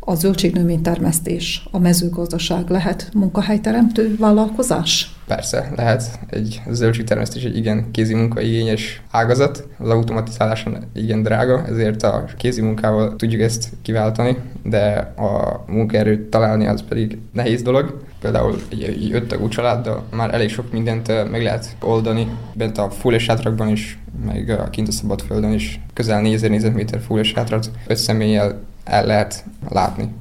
A 0.00 0.14
zöldségnövénytermesztés, 0.14 1.68
a 1.70 1.78
mezőgazdaság 1.78 2.68
lehet 2.68 3.10
munkahelyteremtő 3.14 4.16
vállalkozás? 4.18 5.14
Persze, 5.26 5.72
lehet. 5.76 6.18
Egy 6.26 6.62
zöldségtermesztés 6.70 7.44
egy 7.44 7.56
igen 7.56 7.90
kézi 7.90 8.14
munkaigényes 8.14 9.02
ágazat. 9.10 9.68
Az 9.78 9.88
automatizáláson 9.88 10.76
igen 10.92 11.22
drága, 11.22 11.66
ezért 11.66 12.02
a 12.02 12.24
kézi 12.36 12.60
munkával 12.60 13.16
tudjuk 13.16 13.40
ezt 13.40 13.68
kiváltani, 13.82 14.36
de 14.62 15.12
a 15.16 15.64
munkaerőt 15.66 16.30
találni 16.30 16.66
az 16.66 16.84
pedig 16.88 17.18
nehéz 17.32 17.62
dolog. 17.62 18.02
Például 18.20 18.58
egy, 18.70 19.10
öttagú 19.12 19.48
családdal 19.48 20.04
már 20.10 20.34
elég 20.34 20.48
sok 20.48 20.72
mindent 20.72 21.30
meg 21.30 21.42
lehet 21.42 21.76
oldani. 21.82 22.28
Bent 22.54 22.78
a 22.78 22.90
fúlés 22.90 23.22
sátrakban 23.22 23.68
is, 23.68 23.98
meg 24.24 24.68
kint 24.70 24.88
a 24.88 24.92
szabadföldön 24.92 25.52
is 25.52 25.80
közel 25.92 26.20
4000 26.20 26.50
négyzetméter 26.50 27.00
fúlés 27.00 27.28
sátrat 27.28 27.70
öt 27.86 27.96
személlyel 27.96 28.60
el 28.84 29.06
lehet 29.06 29.44
látni. 29.68 30.12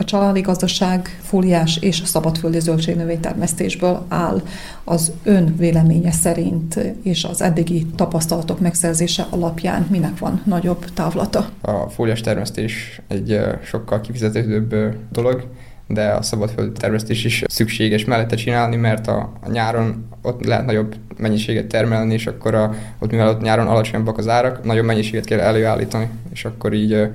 A 0.00 0.04
családi 0.04 0.40
gazdaság 0.40 1.18
fóliás 1.22 1.76
és 1.80 2.02
szabadföldi 2.04 2.60
zöldségnövénytermesztésből 2.60 4.04
áll 4.08 4.42
az 4.84 5.12
ön 5.22 5.56
véleménye 5.56 6.10
szerint 6.10 6.80
és 7.02 7.24
az 7.24 7.42
eddigi 7.42 7.86
tapasztalatok 7.96 8.60
megszerzése 8.60 9.26
alapján 9.30 9.86
minek 9.90 10.18
van 10.18 10.42
nagyobb 10.44 10.84
távlata? 10.94 11.48
A 11.60 11.88
fóliás 11.88 12.20
termesztés 12.20 13.00
egy 13.08 13.40
sokkal 13.62 14.00
kifizetődőbb 14.00 14.74
dolog, 15.12 15.46
de 15.86 16.08
a 16.10 16.22
szabadföldi 16.22 16.72
termesztés 16.78 17.24
is 17.24 17.44
szükséges 17.46 18.04
mellette 18.04 18.36
csinálni, 18.36 18.76
mert 18.76 19.06
a, 19.06 19.32
a 19.40 19.50
nyáron 19.50 20.08
ott 20.22 20.44
lehet 20.44 20.66
nagyobb 20.66 20.94
mennyiséget 21.16 21.66
termelni, 21.66 22.14
és 22.14 22.26
akkor 22.26 22.54
a, 22.54 22.74
ott 22.98 23.10
mivel 23.10 23.28
ott 23.28 23.40
nyáron 23.40 23.66
alacsonyabbak 23.66 24.18
az 24.18 24.28
árak, 24.28 24.64
nagyobb 24.64 24.84
mennyiséget 24.84 25.24
kell 25.24 25.40
előállítani, 25.40 26.08
és 26.32 26.44
akkor 26.44 26.72
így 26.72 27.08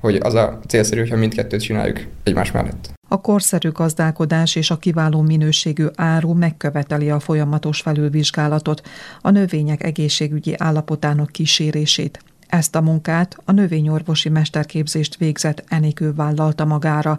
hogy 0.00 0.16
az 0.16 0.34
a 0.34 0.58
célszerű, 0.68 1.00
hogyha 1.00 1.16
mindkettőt 1.16 1.60
csináljuk 1.60 2.00
egymás 2.22 2.50
mellett. 2.50 2.92
A 3.08 3.20
korszerű 3.20 3.70
gazdálkodás 3.70 4.56
és 4.56 4.70
a 4.70 4.76
kiváló 4.76 5.20
minőségű 5.20 5.86
áru 5.94 6.32
megköveteli 6.34 7.10
a 7.10 7.20
folyamatos 7.20 7.80
felülvizsgálatot, 7.80 8.88
a 9.20 9.30
növények 9.30 9.82
egészségügyi 9.82 10.54
állapotának 10.58 11.30
kísérését. 11.30 12.22
Ezt 12.46 12.76
a 12.76 12.80
munkát 12.80 13.36
a 13.44 13.52
növényorvosi 13.52 14.28
mesterképzést 14.28 15.16
végzett 15.16 15.64
Enikő 15.68 16.12
vállalta 16.14 16.64
magára. 16.64 17.18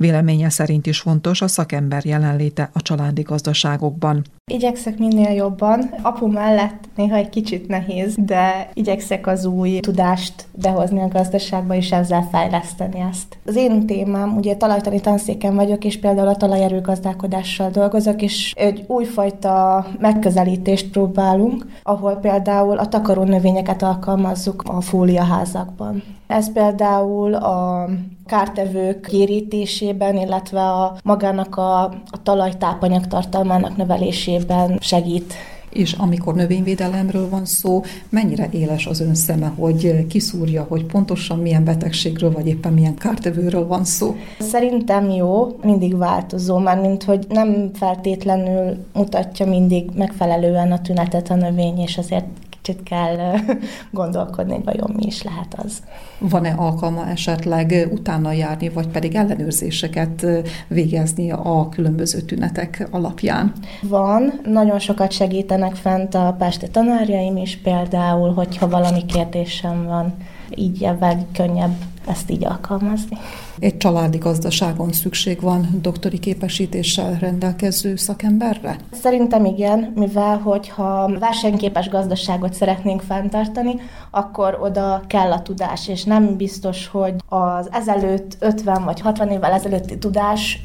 Véleménye 0.00 0.48
szerint 0.48 0.86
is 0.86 1.00
fontos 1.00 1.42
a 1.42 1.48
szakember 1.48 2.04
jelenléte 2.04 2.70
a 2.72 2.82
családi 2.82 3.22
gazdaságokban. 3.22 4.22
Igyekszek 4.52 4.98
minél 4.98 5.30
jobban. 5.30 5.94
Apu 6.02 6.26
mellett 6.26 6.88
néha 6.96 7.16
egy 7.16 7.28
kicsit 7.28 7.68
nehéz, 7.68 8.14
de 8.18 8.70
igyekszek 8.74 9.26
az 9.26 9.44
új 9.44 9.78
tudást 9.80 10.46
behozni 10.54 11.00
a 11.00 11.08
gazdaságba, 11.08 11.74
és 11.74 11.92
ezzel 11.92 12.28
fejleszteni 12.30 13.00
ezt. 13.10 13.38
Az 13.46 13.56
én 13.56 13.86
témám, 13.86 14.36
ugye 14.36 14.56
talajtani 14.56 15.00
tanszéken 15.00 15.54
vagyok, 15.54 15.84
és 15.84 15.98
például 15.98 16.28
a 16.28 16.36
talajerőgazdálkodással 16.36 17.70
dolgozok, 17.70 18.22
és 18.22 18.52
egy 18.56 18.84
újfajta 18.86 19.86
megközelítést 19.98 20.90
próbálunk, 20.90 21.66
ahol 21.82 22.14
például 22.14 22.78
a 22.78 22.88
takaró 22.88 23.22
növényeket 23.22 23.82
alkalmazzuk 23.82 24.62
a 24.62 24.80
fóliaházakban. 24.80 26.02
Ez 26.30 26.52
például 26.52 27.34
a 27.34 27.88
kártevők 28.26 29.00
kérítésében, 29.00 30.16
illetve 30.16 30.60
a 30.60 30.96
magának 31.02 31.56
a, 31.56 31.82
a 31.84 32.22
talaj 32.22 32.52
tápanyagtartalmának 32.58 33.76
növelésében 33.76 34.78
segít 34.80 35.34
és 35.70 35.92
amikor 35.92 36.34
növényvédelemről 36.34 37.28
van 37.28 37.44
szó, 37.44 37.82
mennyire 38.08 38.48
éles 38.50 38.86
az 38.86 39.00
ön 39.00 39.14
szeme, 39.14 39.52
hogy 39.58 40.06
kiszúrja, 40.06 40.66
hogy 40.68 40.84
pontosan 40.84 41.38
milyen 41.38 41.64
betegségről, 41.64 42.32
vagy 42.32 42.46
éppen 42.46 42.72
milyen 42.72 42.94
kártevőről 42.94 43.66
van 43.66 43.84
szó? 43.84 44.16
Szerintem 44.38 45.10
jó, 45.10 45.56
mindig 45.62 45.96
változó, 45.96 46.58
már 46.58 46.80
mint 46.80 47.02
hogy 47.02 47.26
nem 47.28 47.70
feltétlenül 47.74 48.76
mutatja 48.92 49.46
mindig 49.46 49.90
megfelelően 49.94 50.72
a 50.72 50.80
tünetet 50.80 51.30
a 51.30 51.34
növény, 51.34 51.78
és 51.78 51.98
azért 51.98 52.26
kicsit 52.62 52.82
kell 52.82 53.16
gondolkodni, 53.90 54.54
hogy 54.54 54.64
vajon 54.64 54.90
mi 54.96 55.06
is 55.06 55.22
lehet 55.22 55.54
az. 55.64 55.82
Van-e 56.18 56.54
alkalma 56.56 57.08
esetleg 57.08 57.88
utána 57.92 58.32
járni, 58.32 58.68
vagy 58.68 58.88
pedig 58.88 59.14
ellenőrzéseket 59.14 60.26
végezni 60.68 61.30
a 61.30 61.68
különböző 61.68 62.20
tünetek 62.20 62.88
alapján? 62.90 63.52
Van, 63.82 64.40
nagyon 64.44 64.78
sokat 64.78 65.12
segítenek 65.12 65.74
fent 65.74 66.14
a 66.14 66.34
pesti 66.38 66.68
tanárjaim 66.68 67.36
is 67.36 67.56
például, 67.56 68.32
hogyha 68.32 68.68
valami 68.68 69.04
kérdésem 69.04 69.84
van, 69.84 70.14
így 70.54 70.84
ebben 70.84 71.26
könnyebb 71.32 71.76
ezt 72.06 72.30
így 72.30 72.44
alkalmazni. 72.44 73.16
Egy 73.60 73.76
családi 73.76 74.18
gazdaságon 74.18 74.92
szükség 74.92 75.40
van 75.40 75.78
doktori 75.82 76.18
képesítéssel 76.18 77.16
rendelkező 77.20 77.96
szakemberre? 77.96 78.76
Szerintem 78.92 79.44
igen, 79.44 79.92
mivel 79.94 80.38
hogyha 80.38 81.18
versenyképes 81.18 81.88
gazdaságot 81.88 82.54
szeretnénk 82.54 83.00
fenntartani, 83.00 83.74
akkor 84.10 84.58
oda 84.62 85.02
kell 85.06 85.32
a 85.32 85.42
tudás, 85.42 85.88
és 85.88 86.04
nem 86.04 86.36
biztos, 86.36 86.86
hogy 86.86 87.14
az 87.28 87.68
ezelőtt 87.72 88.36
50 88.38 88.84
vagy 88.84 89.00
60 89.00 89.28
évvel 89.28 89.52
ezelőtti 89.52 89.98
tudás 89.98 90.62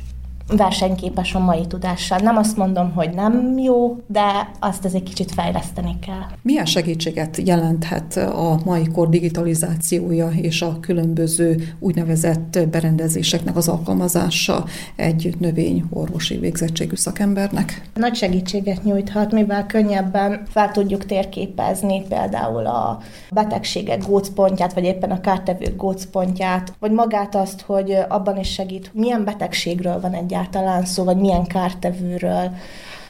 versenyképes 0.47 1.35
a 1.35 1.39
mai 1.39 1.67
tudással. 1.67 2.17
Nem 2.19 2.37
azt 2.37 2.57
mondom, 2.57 2.91
hogy 2.91 3.09
nem 3.09 3.57
jó, 3.57 3.97
de 4.07 4.49
azt 4.59 4.85
egy 4.85 5.03
kicsit 5.03 5.31
fejleszteni 5.31 5.99
kell. 5.99 6.25
Milyen 6.41 6.65
segítséget 6.65 7.37
jelenthet 7.45 8.17
a 8.17 8.59
mai 8.65 8.87
kor 8.93 9.09
digitalizációja 9.09 10.29
és 10.29 10.61
a 10.61 10.79
különböző 10.79 11.75
úgynevezett 11.79 12.59
berendezéseknek 12.71 13.55
az 13.55 13.67
alkalmazása 13.67 14.65
egy 14.95 15.35
növényorvosi 15.39 16.37
végzettségű 16.37 16.95
szakembernek? 16.95 17.89
Nagy 17.93 18.15
segítséget 18.15 18.83
nyújthat, 18.83 19.31
mivel 19.31 19.65
könnyebben 19.65 20.41
fel 20.47 20.71
tudjuk 20.71 21.05
térképezni 21.05 22.01
például 22.09 22.65
a 22.65 22.99
betegségek 23.31 24.05
gócpontját, 24.07 24.73
vagy 24.73 24.83
éppen 24.83 25.11
a 25.11 25.21
kártevők 25.21 25.75
gócpontját, 25.75 26.73
vagy 26.79 26.91
magát 26.91 27.35
azt, 27.35 27.61
hogy 27.61 27.97
abban 28.09 28.39
is 28.39 28.51
segít, 28.51 28.91
milyen 28.93 29.23
betegségről 29.23 29.99
van 29.99 30.13
egy 30.13 30.33
egyáltalán 30.35 30.85
szó, 30.85 31.03
vagy 31.03 31.17
milyen 31.17 31.45
kártevőről, 31.45 32.51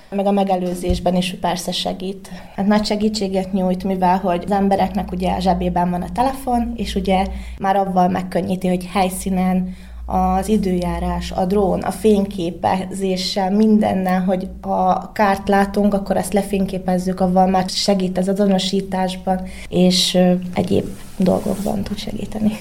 meg 0.10 0.26
a 0.26 0.32
megelőzésben 0.32 1.16
is 1.16 1.36
persze 1.42 1.72
segít. 1.72 2.30
Hát 2.56 2.68
nagy 2.68 2.86
segítséget 2.86 3.52
nyújt, 3.52 3.84
mivel 3.84 4.18
hogy 4.18 4.44
az 4.46 4.52
embereknek 4.52 5.12
ugye 5.12 5.32
a 5.32 5.40
zsebében 5.40 5.90
van 5.90 6.02
a 6.02 6.12
telefon, 6.14 6.74
és 6.76 6.96
ugye 6.96 7.26
már 7.60 7.76
avval 7.76 8.08
megkönnyíti, 8.08 8.68
hogy 8.68 8.86
helyszínen 8.94 9.76
az 10.06 10.48
időjárás, 10.48 11.32
a 11.32 11.46
drón, 11.46 11.82
a 11.82 11.92
fényképezéssel, 11.92 13.52
mindennel, 13.52 14.22
hogy 14.22 14.48
a 14.62 15.12
kárt 15.12 15.48
látunk, 15.48 15.94
akkor 15.94 16.18
ezt 16.18 16.34
lefényképezzük, 16.34 17.20
avval 17.20 17.48
már 17.48 17.70
segít 17.70 18.18
az 18.18 18.28
azonosításban, 18.28 19.42
és 19.70 20.18
egyéb 20.54 20.86
dolgokban 21.18 21.84
tud 21.84 21.98
segíteni. 21.98 22.52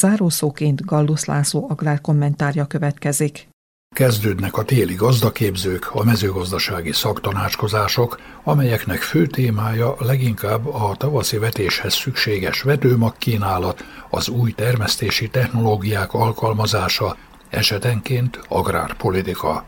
Zárószóként 0.00 0.84
Gallus 0.84 1.24
László 1.24 1.66
agrár 1.70 2.00
kommentárja 2.00 2.66
következik. 2.66 3.48
Kezdődnek 3.94 4.56
a 4.56 4.64
téli 4.64 4.94
gazdaképzők, 4.94 5.90
a 5.92 6.04
mezőgazdasági 6.04 6.92
szaktanácskozások, 6.92 8.20
amelyeknek 8.42 8.98
fő 8.98 9.26
témája 9.26 9.94
leginkább 9.98 10.66
a 10.66 10.94
tavaszi 10.96 11.38
vetéshez 11.38 11.94
szükséges 11.94 12.62
vetőmagkínálat, 12.62 13.84
az 14.10 14.28
új 14.28 14.52
termesztési 14.52 15.28
technológiák 15.28 16.12
alkalmazása, 16.12 17.16
esetenként 17.48 18.40
agrárpolitika. 18.48 19.64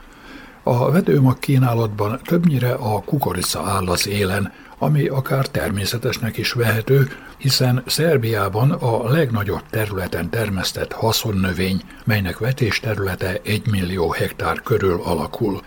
A 0.63 0.91
vetőmag 0.91 1.39
kínálatban 1.39 2.21
többnyire 2.25 2.73
a 2.73 3.01
kukorica 3.01 3.63
áll 3.67 3.89
az 3.89 4.09
élen, 4.09 4.53
ami 4.83 5.07
akár 5.07 5.47
természetesnek 5.47 6.37
is 6.37 6.53
vehető, 6.53 7.11
hiszen 7.37 7.83
Szerbiában 7.87 8.71
a 8.71 9.09
legnagyobb 9.11 9.63
területen 9.71 10.31
termesztett 10.31 10.93
haszonnövény, 10.93 11.83
melynek 12.05 12.39
vetés 12.39 12.81
területe 12.81 13.41
1 13.45 13.67
millió 13.71 14.11
hektár 14.11 14.61
körül 14.61 15.01
alakul. 15.05 15.61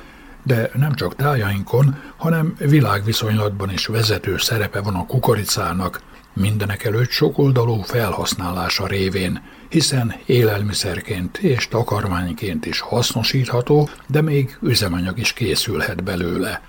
De 0.44 0.70
nem 0.74 0.94
csak 0.94 1.16
tájainkon, 1.16 1.96
hanem 2.18 2.56
világviszonylatban 2.60 3.72
is 3.72 3.86
vezető 3.86 4.38
szerepe 4.38 4.82
van 4.82 4.96
a 4.96 5.06
kukoricának, 5.06 6.02
mindenek 6.34 6.84
előtt 6.84 7.10
sokoldalú 7.10 7.82
felhasználása 7.82 8.88
révén, 8.88 9.42
hiszen 9.70 10.16
élelmiszerként 10.26 11.38
és 11.38 11.68
takarmányként 11.68 12.66
is 12.66 12.80
hasznosítható, 12.80 13.90
de 14.08 14.22
még 14.22 14.58
üzemanyag 14.62 15.20
is 15.20 15.34
készülhet 15.34 16.04
belőle. 16.04 16.62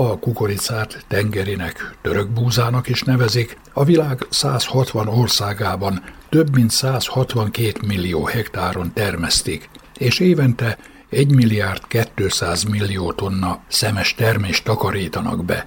A 0.00 0.18
kukoricát 0.18 1.04
tengerinek, 1.08 1.96
török 2.02 2.28
búzának 2.28 2.88
is 2.88 3.02
nevezik, 3.02 3.58
a 3.72 3.84
világ 3.84 4.26
160 4.30 5.08
országában 5.08 6.02
több 6.28 6.54
mint 6.54 6.70
162 6.70 7.72
millió 7.86 8.24
hektáron 8.24 8.92
termesztik, 8.92 9.70
és 9.96 10.18
évente 10.18 10.78
1 11.10 11.30
milliárd 11.30 11.82
200 12.14 12.62
millió 12.62 13.12
tonna 13.12 13.60
szemes 13.68 14.14
termést 14.14 14.64
takarítanak 14.64 15.44
be. 15.44 15.66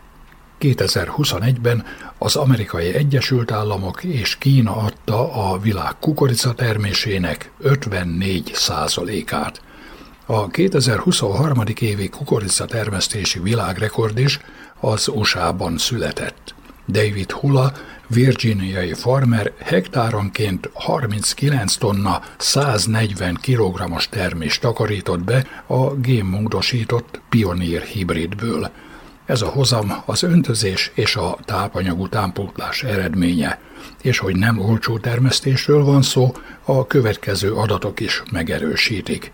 2021-ben 0.59 1.86
az 2.17 2.36
amerikai 2.36 2.93
Egyesült 2.93 3.51
Államok 3.51 4.03
és 4.03 4.38
Kína 4.38 4.75
adta 4.75 5.34
a 5.34 5.59
világ 5.59 5.95
kukorica 5.99 6.53
termésének 6.53 7.51
54 7.59 8.51
százalékát. 8.53 9.61
A 10.26 10.47
2023. 10.47 11.63
évi 11.80 12.09
kukorica 12.09 12.65
termesztési 12.65 13.39
világrekord 13.39 14.17
is 14.17 14.39
az 14.80 15.07
USA-ban 15.07 15.78
született. 15.78 16.53
David 16.88 17.32
Hula, 17.32 17.72
virginiai 18.07 18.93
farmer 18.93 19.51
hektáronként 19.57 20.69
39 20.74 21.76
tonna 21.76 22.22
140 22.38 23.38
kg-os 23.41 24.09
termést 24.09 24.61
takarított 24.61 25.24
be 25.24 25.45
a 25.67 25.93
génmódosított 25.93 27.22
Pioneer 27.30 27.82
hibridből. 27.82 28.72
Ez 29.26 29.41
a 29.41 29.49
hozam 29.49 29.93
az 30.05 30.24
öntözés 30.24 30.91
és 30.93 31.15
a 31.15 31.38
tápanyag 31.45 31.99
utánpótlás 31.99 32.84
eredménye, 32.84 33.59
és 34.01 34.17
hogy 34.17 34.36
nem 34.36 34.59
olcsó 34.59 34.97
termesztésről 34.97 35.84
van 35.84 36.01
szó, 36.01 36.36
a 36.65 36.88
következő 36.88 37.53
adatok 37.53 37.99
is 37.99 38.24
megerősítik 38.32 39.32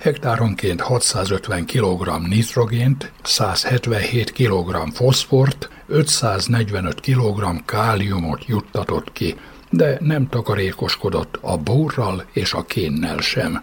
hektáronként 0.00 0.80
650 0.80 1.66
kg 1.66 2.28
nitrogént, 2.28 3.12
177 3.22 4.32
kg 4.32 4.92
foszfort, 4.92 5.68
545 5.86 7.00
kg 7.00 7.64
káliumot 7.64 8.46
juttatott 8.46 9.12
ki, 9.12 9.36
de 9.70 9.98
nem 10.00 10.28
takarékoskodott 10.28 11.38
a 11.40 11.56
bórral 11.56 12.24
és 12.32 12.52
a 12.52 12.64
kénnel 12.64 13.18
sem. 13.18 13.62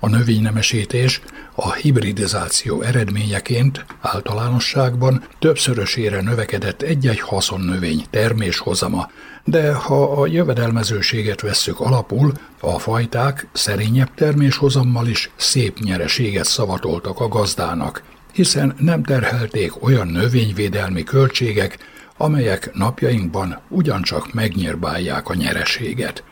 A 0.00 0.08
növénynemesítés 0.08 1.20
a 1.54 1.72
hibridizáció 1.72 2.82
eredményeként 2.82 3.84
általánosságban 4.00 5.24
többszörösére 5.38 6.20
növekedett 6.20 6.82
egy-egy 6.82 7.20
haszonnövény 7.20 8.04
terméshozama, 8.10 9.10
de 9.50 9.74
ha 9.74 10.20
a 10.20 10.26
jövedelmezőséget 10.26 11.40
vesszük 11.40 11.80
alapul, 11.80 12.32
a 12.60 12.78
fajták 12.78 13.48
szerényebb 13.52 14.14
terméshozammal 14.14 15.06
is 15.06 15.30
szép 15.36 15.78
nyereséget 15.78 16.44
szavatoltak 16.44 17.20
a 17.20 17.28
gazdának, 17.28 18.02
hiszen 18.32 18.74
nem 18.78 19.02
terhelték 19.02 19.82
olyan 19.82 20.06
növényvédelmi 20.06 21.02
költségek, 21.02 21.78
amelyek 22.16 22.70
napjainkban 22.74 23.58
ugyancsak 23.68 24.32
megnyírbálják 24.32 25.28
a 25.28 25.34
nyereséget. 25.34 26.24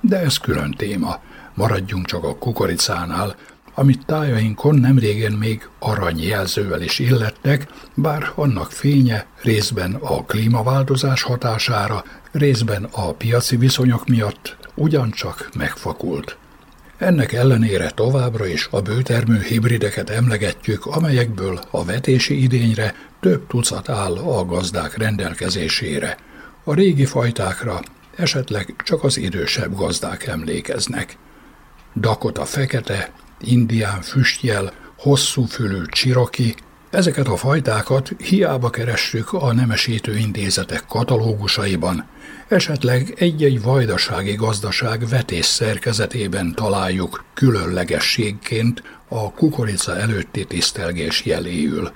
De 0.00 0.18
ez 0.18 0.36
külön 0.36 0.70
téma. 0.70 1.20
Maradjunk 1.54 2.06
csak 2.06 2.24
a 2.24 2.36
kukoricánál, 2.36 3.36
amit 3.74 4.06
tájainkon 4.06 4.74
nem 4.74 4.98
régen 4.98 5.32
még 5.32 5.68
aranyjelzővel 5.78 6.82
is 6.82 6.98
illettek, 6.98 7.66
bár 7.94 8.32
annak 8.34 8.70
fénye 8.70 9.26
részben 9.42 9.94
a 9.94 10.24
klímaváltozás 10.24 11.22
hatására, 11.22 12.04
részben 12.32 12.88
a 12.90 13.12
piaci 13.12 13.56
viszonyok 13.56 14.06
miatt 14.06 14.56
ugyancsak 14.74 15.48
megfakult. 15.56 16.36
Ennek 16.98 17.32
ellenére 17.32 17.90
továbbra 17.90 18.46
is 18.46 18.68
a 18.70 18.80
bőtermű 18.80 19.38
hibrideket 19.42 20.10
emlegetjük, 20.10 20.86
amelyekből 20.86 21.60
a 21.70 21.84
vetési 21.84 22.42
idényre 22.42 22.94
több 23.20 23.46
tucat 23.46 23.88
áll 23.88 24.16
a 24.16 24.44
gazdák 24.44 24.96
rendelkezésére. 24.96 26.16
A 26.64 26.74
régi 26.74 27.04
fajtákra 27.04 27.80
esetleg 28.16 28.74
csak 28.84 29.04
az 29.04 29.16
idősebb 29.16 29.76
gazdák 29.76 30.26
emlékeznek. 30.26 31.16
Dakota 31.94 32.44
fekete, 32.44 33.12
indián 33.40 34.00
füstjel, 34.00 34.72
hosszú 34.96 35.44
fülű 35.44 35.82
csiroki, 35.86 36.54
Ezeket 36.92 37.28
a 37.28 37.36
fajtákat 37.36 38.12
hiába 38.18 38.70
keressük 38.70 39.32
a 39.32 39.52
nemesítő 39.52 40.16
intézetek 40.16 40.84
katalógusaiban, 40.88 42.04
esetleg 42.52 43.14
egy-egy 43.18 43.62
vajdasági 43.62 44.34
gazdaság 44.34 45.08
vetés 45.08 45.44
szerkezetében 45.44 46.54
találjuk 46.54 47.24
különlegességként 47.34 48.82
a 49.08 49.32
kukorica 49.32 49.96
előtti 49.96 50.44
tisztelgés 50.44 51.24
jeléül. 51.24 51.92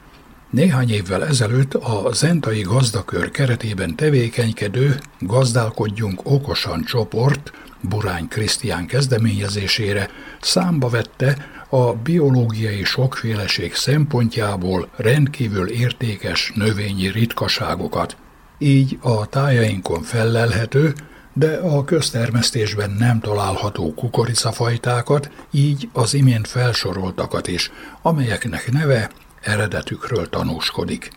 Néhány 0.50 0.90
évvel 0.90 1.26
ezelőtt 1.26 1.74
a 1.74 2.12
Zentai 2.12 2.60
gazdakör 2.60 3.30
keretében 3.30 3.96
tevékenykedő 3.96 4.98
Gazdálkodjunk 5.20 6.20
okosan 6.24 6.84
csoport 6.84 7.52
Burány 7.80 8.28
Krisztián 8.28 8.86
kezdeményezésére 8.86 10.10
számba 10.40 10.88
vette 10.88 11.36
a 11.68 11.92
biológiai 11.92 12.84
sokféleség 12.84 13.74
szempontjából 13.74 14.88
rendkívül 14.96 15.68
értékes 15.68 16.52
növényi 16.54 17.08
ritkaságokat. 17.08 18.16
Így 18.58 18.98
a 19.00 19.26
tájainkon 19.26 20.02
fellelhető, 20.02 20.94
de 21.32 21.56
a 21.56 21.84
köztermesztésben 21.84 22.90
nem 22.90 23.20
található 23.20 23.94
kukoricafajtákat, 23.94 25.30
így 25.50 25.88
az 25.92 26.14
imént 26.14 26.48
felsoroltakat 26.48 27.46
is, 27.46 27.70
amelyeknek 28.02 28.72
neve 28.72 29.10
eredetükről 29.40 30.28
tanúskodik. 30.28 31.10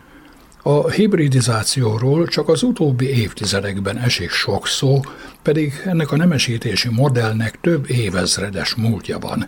A 0.64 0.90
hibridizációról 0.90 2.28
csak 2.28 2.50
az 2.50 2.64
utóbbi 2.64 3.10
évtizedekben 3.10 3.98
esik 3.98 4.30
sok 4.30 4.68
szó, 4.68 5.00
pedig 5.42 5.82
ennek 5.86 6.12
a 6.12 6.16
nemesítési 6.16 6.90
modellnek 6.90 7.60
több 7.62 7.90
évezredes 7.90 8.76
múltja 8.76 9.20
van. 9.20 9.48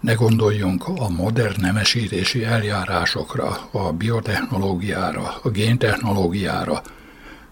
Ne 0.00 0.12
gondoljunk 0.12 0.88
a 0.88 1.08
modern 1.08 1.60
nemesítési 1.60 2.44
eljárásokra, 2.44 3.68
a 3.70 3.92
biotechnológiára, 3.92 5.34
a 5.42 5.48
géntechnológiára. 5.48 6.82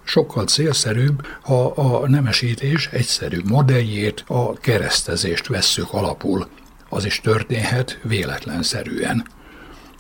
Sokkal 0.08 0.44
célszerűbb, 0.44 1.26
ha 1.42 1.66
a 1.66 2.08
nemesítés 2.08 2.86
egyszerű 2.86 3.40
modelljét, 3.44 4.24
a 4.26 4.52
keresztezést 4.52 5.46
vesszük 5.46 5.92
alapul. 5.92 6.48
Az 6.88 7.04
is 7.04 7.20
történhet 7.20 7.98
véletlenszerűen. 8.02 9.26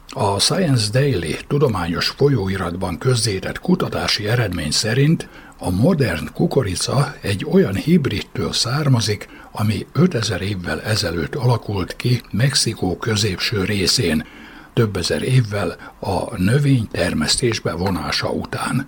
A 0.08 0.38
Science 0.40 0.90
Daily 0.90 1.36
tudományos 1.46 2.08
folyóiratban 2.08 2.98
közzétett 2.98 3.60
kutatási 3.60 4.28
eredmény 4.28 4.70
szerint 4.70 5.28
a 5.58 5.70
modern 5.70 6.32
kukorica 6.34 7.14
egy 7.20 7.46
olyan 7.50 7.74
hibridtől 7.74 8.52
származik, 8.52 9.28
ami 9.52 9.86
5000 9.92 10.42
évvel 10.42 10.82
ezelőtt 10.82 11.34
alakult 11.34 11.96
ki 11.96 12.20
Mexikó 12.30 12.96
középső 12.96 13.64
részén, 13.64 14.26
több 14.74 14.96
ezer 14.96 15.22
évvel 15.22 15.94
a 16.00 16.36
növény 16.36 16.88
termesztésbe 16.90 17.72
vonása 17.72 18.30
után. 18.30 18.86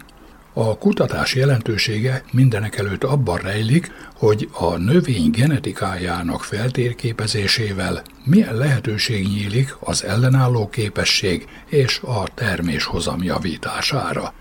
A 0.61 0.79
kutatás 0.79 1.35
jelentősége 1.35 2.25
mindenek 2.33 2.77
előtt 2.77 3.05
abban 3.05 3.39
rejlik, 3.39 3.91
hogy 4.15 4.49
a 4.53 4.77
növény 4.77 5.31
genetikájának 5.31 6.45
feltérképezésével 6.45 8.03
milyen 8.25 8.55
lehetőség 8.55 9.27
nyílik 9.27 9.77
az 9.81 10.05
ellenálló 10.05 10.69
képesség 10.69 11.47
és 11.67 12.01
a 12.05 12.29
terméshozam 12.35 13.23
javítására. 13.23 14.33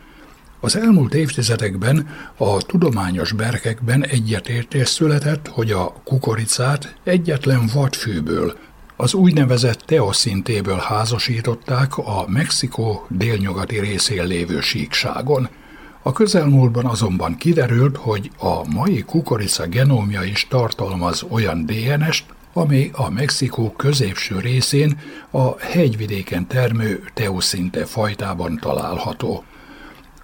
Az 0.59 0.75
elmúlt 0.75 1.13
évtizedekben 1.13 2.09
a 2.37 2.57
tudományos 2.57 3.31
berkekben 3.31 4.05
egyetértés 4.05 4.89
született, 4.89 5.47
hogy 5.47 5.71
a 5.71 5.93
kukoricát 6.03 6.95
egyetlen 7.03 7.69
vadfűből, 7.73 8.57
az 8.95 9.13
úgynevezett 9.13 9.79
teoszintéből 9.79 10.77
házasították 10.77 11.97
a 11.97 12.25
Mexikó 12.27 13.05
délnyugati 13.09 13.79
részén 13.79 14.25
lévő 14.25 14.61
síkságon– 14.61 15.49
a 16.07 16.11
közelmúltban 16.11 16.85
azonban 16.85 17.35
kiderült, 17.35 17.97
hogy 17.97 18.31
a 18.37 18.67
mai 18.75 19.03
kukorica 19.03 19.65
genómja 19.65 20.23
is 20.23 20.47
tartalmaz 20.49 21.23
olyan 21.29 21.65
DNS-t, 21.65 22.25
ami 22.53 22.89
a 22.93 23.09
Mexikó 23.09 23.71
középső 23.71 24.39
részén 24.39 24.99
a 25.31 25.59
hegyvidéken 25.59 26.47
termő 26.47 27.03
teoszinte 27.13 27.85
fajtában 27.85 28.57
található. 28.61 29.43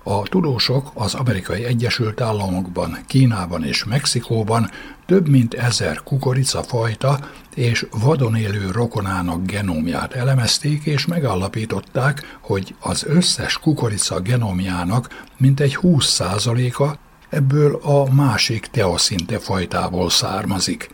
A 0.05 0.21
tudósok 0.21 0.91
az 0.93 1.13
amerikai 1.13 1.63
Egyesült 1.63 2.21
Államokban, 2.21 2.97
Kínában 3.07 3.63
és 3.63 3.83
Mexikóban 3.83 4.69
több 5.05 5.27
mint 5.27 5.53
ezer 5.53 6.03
kukoricafajta 6.03 7.19
és 7.55 7.85
vadon 7.91 8.35
élő 8.35 8.71
rokonának 8.71 9.45
genómját 9.45 10.13
elemezték, 10.13 10.85
és 10.85 11.05
megállapították, 11.05 12.37
hogy 12.41 12.75
az 12.79 13.03
összes 13.07 13.57
kukorica 13.57 14.19
genómjának 14.19 15.25
mintegy 15.37 15.77
20%-a 15.81 16.97
ebből 17.29 17.75
a 17.75 18.13
másik 18.13 18.65
teoszinte 18.65 19.39
fajtából 19.39 20.09
származik. 20.09 20.89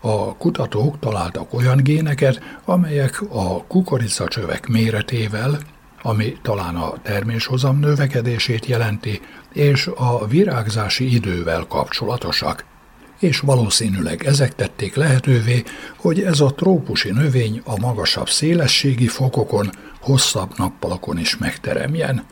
A 0.00 0.36
kutatók 0.36 0.98
találtak 0.98 1.54
olyan 1.54 1.76
géneket, 1.76 2.40
amelyek 2.64 3.22
a 3.28 3.64
kukoricacsövek 3.64 4.66
méretével, 4.68 5.58
ami 6.02 6.38
talán 6.42 6.76
a 6.76 6.92
terméshozam 7.02 7.78
növekedését 7.78 8.66
jelenti, 8.66 9.20
és 9.52 9.90
a 9.96 10.26
virágzási 10.26 11.14
idővel 11.14 11.66
kapcsolatosak 11.68 12.64
és 13.20 13.40
valószínűleg 13.40 14.24
ezek 14.26 14.54
tették 14.54 14.94
lehetővé, 14.94 15.62
hogy 15.96 16.22
ez 16.22 16.40
a 16.40 16.54
trópusi 16.54 17.10
növény 17.10 17.62
a 17.64 17.78
magasabb 17.80 18.28
szélességi 18.28 19.08
fokokon, 19.08 19.70
hosszabb 20.00 20.52
nappalakon 20.56 21.18
is 21.18 21.36
megteremjen. 21.36 22.24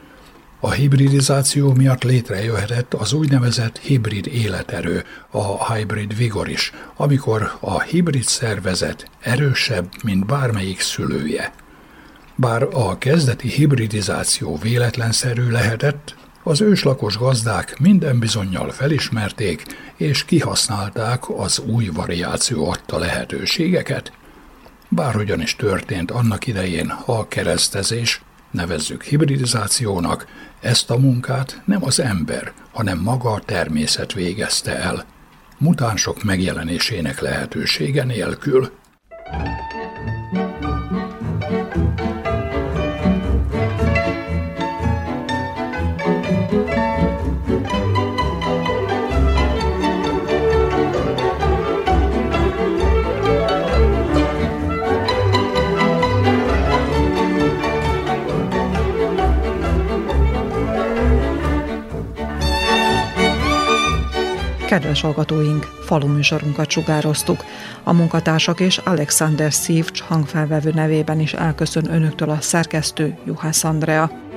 A 0.60 0.70
hibridizáció 0.70 1.72
miatt 1.72 2.02
létrejöhetett 2.02 2.94
az 2.94 3.12
úgynevezett 3.12 3.78
hibrid 3.78 4.26
életerő, 4.26 5.04
a 5.30 5.72
hybrid 5.74 6.16
vigor 6.16 6.48
is, 6.48 6.72
amikor 6.96 7.52
a 7.60 7.80
hibrid 7.80 8.24
szervezet 8.24 9.10
erősebb, 9.20 9.88
mint 10.04 10.26
bármelyik 10.26 10.80
szülője. 10.80 11.52
Bár 12.41 12.68
a 12.72 12.99
kezdeti 12.99 13.49
hibridizáció 13.49 14.57
véletlenszerű 14.57 15.51
lehetett, 15.51 16.14
az 16.43 16.61
őslakos 16.61 17.16
gazdák 17.16 17.78
minden 17.78 18.18
bizonyal 18.18 18.70
felismerték 18.70 19.62
és 19.97 20.24
kihasználták 20.24 21.39
az 21.39 21.59
új 21.59 21.86
variáció 21.86 22.70
adta 22.70 22.99
lehetőségeket. 22.99 24.12
Bárhogyan 24.89 25.41
is 25.41 25.57
történt 25.57 26.11
annak 26.11 26.47
idején 26.47 26.95
a 27.05 27.28
keresztezés, 27.28 28.22
nevezzük 28.51 29.03
hibridizációnak, 29.03 30.26
ezt 30.61 30.91
a 30.91 30.99
munkát 30.99 31.62
nem 31.64 31.84
az 31.84 32.01
ember, 32.01 32.53
hanem 32.72 32.99
maga 32.99 33.30
a 33.30 33.43
természet 33.45 34.12
végezte 34.12 34.76
el, 34.76 35.05
mutánsok 35.57 36.22
megjelenésének 36.22 37.20
lehetősége 37.20 38.05
nélkül. 38.05 38.70
Kedves 64.79 65.01
hallgatóink, 65.01 65.64
faluműsorunkat 65.81 66.70
sugároztuk. 66.70 67.45
A 67.85 67.93
munkatársak 67.93 68.61
és 68.61 68.79
Alexander 68.79 69.53
Szívcs 69.53 70.01
hangfelvevő 70.01 70.70
nevében 70.74 71.20
is 71.20 71.33
elköszön 71.33 71.91
önöktől 71.91 72.31
a 72.31 72.41
szerkesztő 72.41 73.18
Juhász 73.24 73.64
Andrea. 73.64 74.28